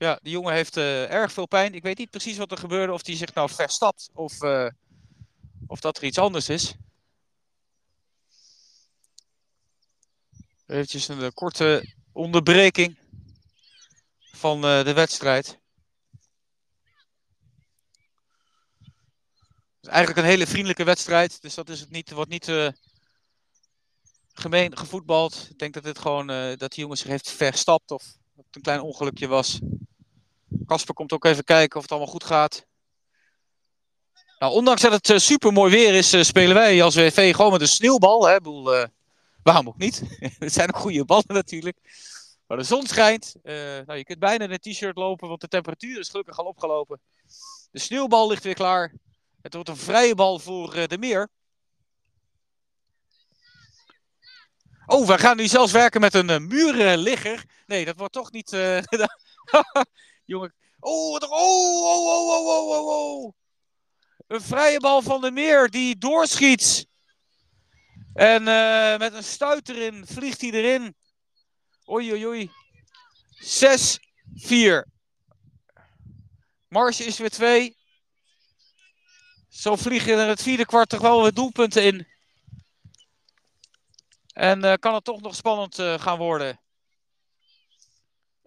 [0.00, 1.74] Ja, die jongen heeft eh, erg veel pijn.
[1.74, 2.92] Ik weet niet precies wat er gebeurde.
[2.92, 4.68] Of hij zich nou verstapt of, eh,
[5.66, 6.74] of dat er iets anders is.
[10.66, 12.98] Eventjes een eh, korte onderbreking
[14.32, 15.46] van de wedstrijd.
[15.46, 15.58] Het
[19.80, 21.42] is eigenlijk een hele vriendelijke wedstrijd.
[21.42, 22.74] Dus dat is het niet, wordt niet
[24.32, 25.46] gemeen gevoetbald.
[25.50, 26.26] Ik denk dat dit gewoon
[26.56, 28.02] dat die jongen zich heeft verstapt of
[28.34, 29.60] dat het een klein ongelukje was.
[30.66, 32.66] Casper komt ook even kijken of het allemaal goed gaat.
[34.38, 37.60] Nou, ondanks dat het super mooi weer is, eh, spelen wij als WV gewoon met
[37.60, 38.28] een sneeuwbal.
[38.28, 38.36] Hè?
[38.36, 38.84] Eh,
[39.42, 40.02] waarom ook niet?
[40.38, 41.76] het zijn ook goede ballen natuurlijk.
[42.50, 43.34] Maar de zon schijnt.
[43.42, 46.44] Eh, nou, je kunt bijna in een t-shirt lopen, want de temperatuur is gelukkig al
[46.44, 47.00] opgelopen.
[47.70, 48.94] De sneeuwbal ligt weer klaar.
[49.42, 51.28] Het wordt een vrije bal voor eh, de meer.
[54.86, 57.44] Oh, we gaan nu zelfs werken met een muurligger.
[57.66, 58.50] Nee, dat wordt toch niet.
[60.30, 60.54] Jongen.
[60.80, 63.32] Oh, wat- oh, oh, oh, oh, oh, oh, oh.
[64.26, 66.86] Een vrije bal van de meer die doorschiet.
[68.14, 70.94] En eh, met een stuit erin vliegt hij erin.
[71.90, 72.50] Oei, oei, oei.
[73.40, 74.86] 6-4.
[76.68, 77.76] Marge is weer 2.
[79.48, 82.08] Zo vliegen er het vierde kwart toch wel weer doelpunten in.
[84.32, 86.60] En eh, kan het toch nog spannend eh, gaan worden.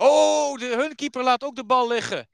[0.06, 2.28] Oh, de, hun keeper laat ook de bal liggen.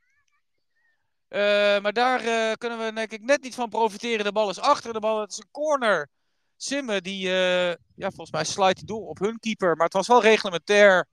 [1.27, 1.39] Eh,
[1.79, 4.25] maar daar eh, kunnen we denk ik net niet van profiteren.
[4.25, 5.21] De bal is achter de bal.
[5.21, 6.09] Het is een corner.
[6.57, 9.75] Simme, die eh, ja, volgens mij slijt door op hun keeper.
[9.75, 11.07] Maar het was wel reglementair.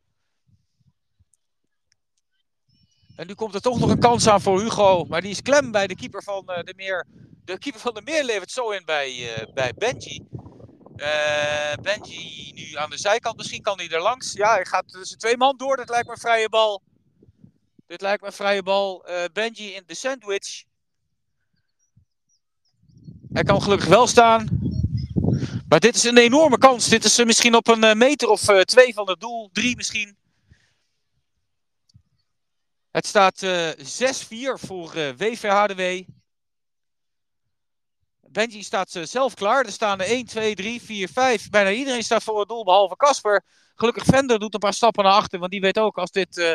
[3.16, 5.04] En nu komt er toch nog een kans aan voor Hugo.
[5.04, 7.07] Maar die is klem bij de keeper van de Meer.
[7.44, 10.26] De keeper van de Meer levert zo in bij, bij Benji.
[10.97, 13.36] Eh, Benji nu aan de zijkant.
[13.36, 14.32] Misschien kan hij er langs.
[14.32, 15.76] Ja, hij gaat tussen twee man door.
[15.76, 16.82] Dat lijkt me een vrije bal.
[17.86, 19.07] Dit lijkt me een vrije bal.
[19.07, 20.64] Eh, Benji in de sandwich.
[23.32, 24.49] Hij kan gelukkig wel staan.
[25.68, 26.88] Maar dit is een enorme kans.
[26.88, 29.51] Dit is eh, misschien op een meter of twee van het doel.
[29.53, 30.16] Drie misschien.
[32.90, 36.03] Het staat eh 6-4 voor eh WVHDW.
[38.37, 39.64] Benji staat eh, zelf klaar.
[39.64, 41.51] Er staan er 1, 2, 3, 4, 5.
[41.51, 43.45] Bijna iedereen staat voor het doel, behalve Casper.
[43.75, 45.38] Gelukkig Vender doet een paar stappen naar achter.
[45.38, 46.54] Want die weet ook, als dit eh,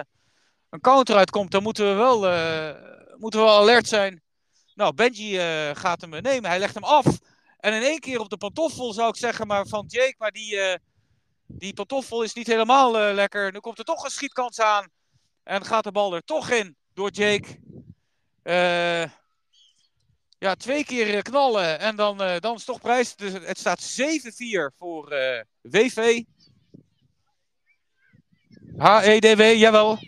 [0.70, 2.76] een counter uitkomt, dan moeten we wel, eh,
[3.18, 4.22] moeten we wel alert zijn.
[4.76, 5.38] Nou, Benji
[5.76, 6.49] gaat hem nemen.
[6.49, 7.06] Hij legt hem af.
[7.58, 10.16] En in één keer op de pantoffel zou ik zeggen, maar van Jake.
[10.18, 10.60] Maar die,
[11.45, 13.52] die pantoffel is niet helemaal lekker.
[13.52, 14.90] Nu komt er toch een schietkans aan.
[15.44, 17.60] En gaat de bal er toch in door Jake.
[18.44, 19.03] Eh,
[20.41, 23.15] ja, twee keer eh, knallen en dan, eh, dan is toch prijs.
[23.15, 26.23] Dus het staat 7-4 voor eh, WV.
[28.77, 29.99] HEDW, jawel.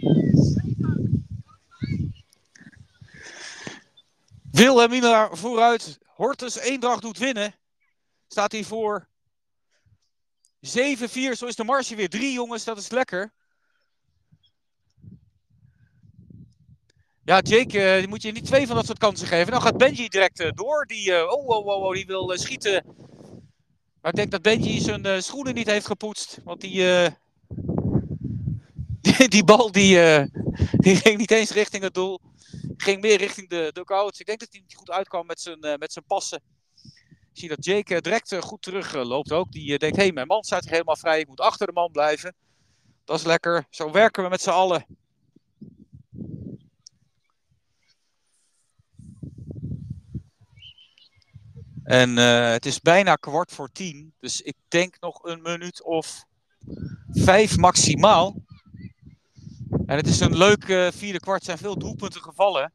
[4.52, 6.00] Wilhelmina vooruit.
[6.06, 7.56] Hortus Eendracht doet winnen.
[8.28, 9.08] Staat hij voor
[10.60, 11.36] 7-4.
[11.36, 12.10] Zo is de marge weer.
[12.10, 13.34] Drie jongens, dat is lekker.
[17.26, 19.52] Ja, Jake, eh, die moet je niet twee van dat soort kansen geven.
[19.52, 20.86] Dan gaat Benji direct eh, door.
[20.86, 22.84] Die, eh, oh, oh, oh, oh, die wil schieten.
[24.02, 26.40] Maar ik denk dat Benji zijn schoenen niet heeft gepoetst.
[26.44, 26.86] Want die,
[29.02, 30.00] die, die bal die,
[30.72, 32.20] die ging niet eens richting het doel.
[32.78, 34.20] Ging meer richting de dugouts.
[34.20, 36.42] Ik denk dat hij niet goed uitkwam met zijn, met zijn passen.
[37.04, 39.52] Ik zie dat Jake direct goed terug loopt ook.
[39.52, 41.20] Die denkt, hé, hey, mijn man staat helemaal vrij.
[41.20, 42.36] Ik moet achter de man blijven.
[43.06, 43.66] Dat is lekker.
[43.70, 44.86] Zo werken we met z'n allen.
[51.84, 54.14] En eh, het is bijna kwart voor tien.
[54.20, 56.26] Dus ik denk nog een minuut of
[57.12, 58.36] vijf maximaal.
[59.86, 61.40] En het is een leuk eh, vierde kwart.
[61.40, 62.74] Er zijn veel doelpunten gevallen.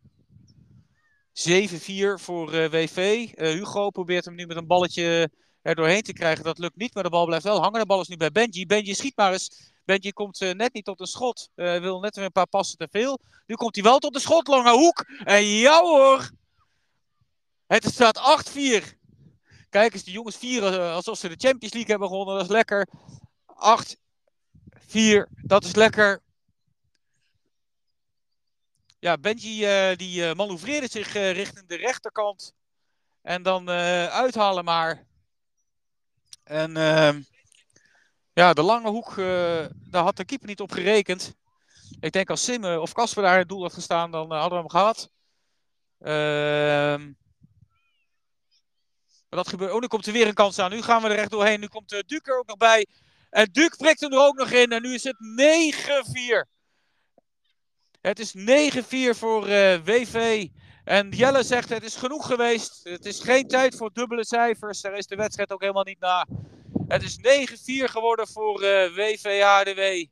[1.32, 3.28] 7-4 voor eh, WV.
[3.34, 5.30] Hugo probeert hem nu met een balletje
[5.62, 6.44] er doorheen te krijgen.
[6.44, 7.80] Dat lukt niet, maar de bal blijft wel hangen.
[7.80, 8.66] De bal is nu bij Benji.
[8.66, 9.72] Benji schiet maar eens.
[9.84, 11.50] Benji komt net niet tot een schot.
[11.54, 13.20] Wil net weer een paar passen te veel.
[13.46, 14.48] Nu komt hij wel tot de schot.
[14.48, 15.04] Lange hoek.
[15.24, 16.30] En ja hoor.
[17.66, 18.97] Het staat 8-4.
[19.68, 22.34] Kijk eens, die jongens vieren eh, alsof ze de Champions League hebben gewonnen.
[22.34, 22.88] Dat is lekker.
[23.46, 25.30] 8-4.
[25.42, 26.22] Dat is lekker.
[28.98, 32.54] Ja, Benji eh, die manoeuvreerde zich richting de rechterkant.
[33.22, 33.68] En dan
[34.10, 35.06] uithalen maar.
[36.44, 37.22] En ehm,
[38.32, 39.14] ja, de lange hoek,
[39.90, 41.36] daar had de keeper niet op gerekend.
[42.00, 44.56] Ik denk als Sim eh, of Casper daar het doel had gestaan, dan hadden we
[44.56, 45.10] hem gehad.
[45.98, 47.12] Ehm,
[49.28, 49.72] maar dat gebeurt.
[49.72, 50.70] Oh, nu komt er weer een kans aan.
[50.70, 51.60] Nu gaan we er recht doorheen.
[51.60, 52.86] Nu komt uh, Duke er ook nog bij.
[53.30, 54.72] En Duke prikt hem er ook nog in.
[54.72, 55.16] En nu is het
[56.46, 56.56] 9-4.
[58.00, 60.46] Het is 9-4 voor eh, WV.
[60.84, 62.80] En Jelle zegt het is genoeg geweest.
[62.82, 64.80] Het is geen tijd voor dubbele cijfers.
[64.80, 66.26] Daar is de wedstrijd ook helemaal niet na.
[66.88, 69.78] Het is 9-4 geworden voor eh WV HDW.
[69.78, 70.06] Het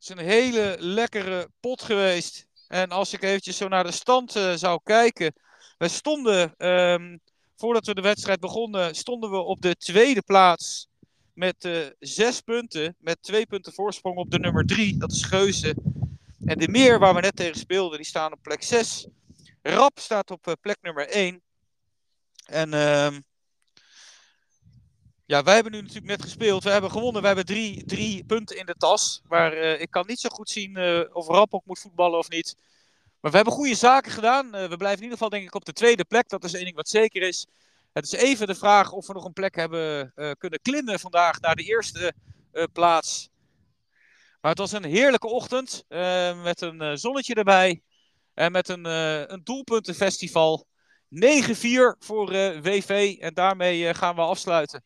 [0.00, 2.46] is een hele lekkere pot geweest.
[2.68, 5.34] En als ik eventjes zo naar de stand eh, zou kijken.
[5.78, 7.16] Wij stonden, ehm,
[7.56, 10.88] voordat we de wedstrijd begonnen, stonden we op de tweede plaats.
[11.32, 12.96] Met eh, zes punten.
[12.98, 14.96] Met twee punten voorsprong op de nummer drie.
[14.96, 15.74] Dat is Geuze.
[16.44, 19.06] En de meer waar we net tegen speelden, die staan op plek 6.
[19.62, 21.42] Rap staat op eh, plek nummer 1.
[22.46, 23.20] En ehm,
[25.26, 26.64] ja, wij hebben nu natuurlijk net gespeeld.
[26.64, 27.20] We hebben gewonnen.
[27.20, 29.22] We hebben drie, drie punten in de tas.
[29.28, 30.78] Maar eh, ik kan niet zo goed zien
[31.12, 32.56] of Rap ook moet voetballen of niet.
[33.26, 34.54] Maar we hebben goede zaken gedaan.
[34.54, 36.28] Eh, we blijven in ieder geval denk ik op de tweede plek.
[36.28, 37.46] Dat is één ding wat zeker is.
[37.92, 41.40] Het is even de vraag of we nog een plek hebben eh, kunnen klimmen vandaag
[41.40, 42.12] naar de eerste
[42.52, 43.28] eh, plaats.
[44.40, 45.84] Maar het was een heerlijke ochtend
[46.42, 47.82] met een zonnetje erbij
[48.34, 48.84] en met een,
[49.32, 50.66] een doelpuntenfestival.
[51.08, 52.30] 9-4 voor
[52.62, 54.84] WV en daarmee gaan we afsluiten.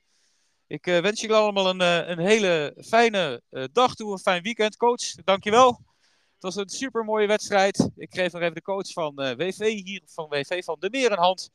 [0.66, 1.80] Ik wens jullie allemaal een,
[2.10, 3.42] een hele fijne
[3.72, 4.76] dag toe, een fijn weekend.
[4.76, 5.89] Coach, dankjewel.
[6.40, 7.90] Het was een super mooie wedstrijd.
[7.96, 11.12] Ik geef nog even de coach van eh, WV hier, van WV van de Meer
[11.12, 11.50] een hand.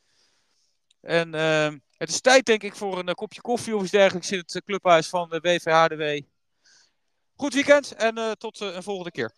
[1.01, 4.31] En eh, het is tijd denk ik voor een eh, kopje koffie of iets dergelijks
[4.31, 6.25] in het clubhuis van de WVHDW.
[7.35, 9.31] Goed weekend en tot een volgende keer.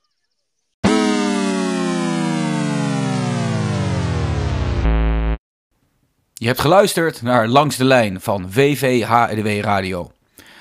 [6.34, 10.12] Je hebt geluisterd naar Langs de Lijn van WVHDW Radio.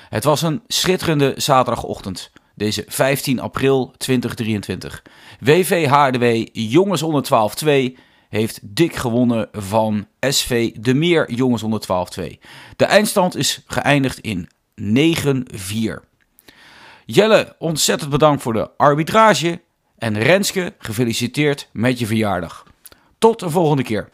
[0.09, 5.03] Het was een schitterende zaterdagochtend, deze 15 april 2023.
[5.39, 7.51] WVHDW Jongens onder
[7.93, 11.81] 12-2 heeft dik gewonnen van SV De Meer Jongens onder
[12.19, 12.37] 12-2.
[12.75, 14.49] De eindstand is geëindigd in
[14.81, 16.05] 9-4.
[17.05, 19.61] Jelle, ontzettend bedankt voor de arbitrage.
[19.97, 22.63] En Renske, gefeliciteerd met je verjaardag.
[23.17, 24.05] Tot de volgende keer.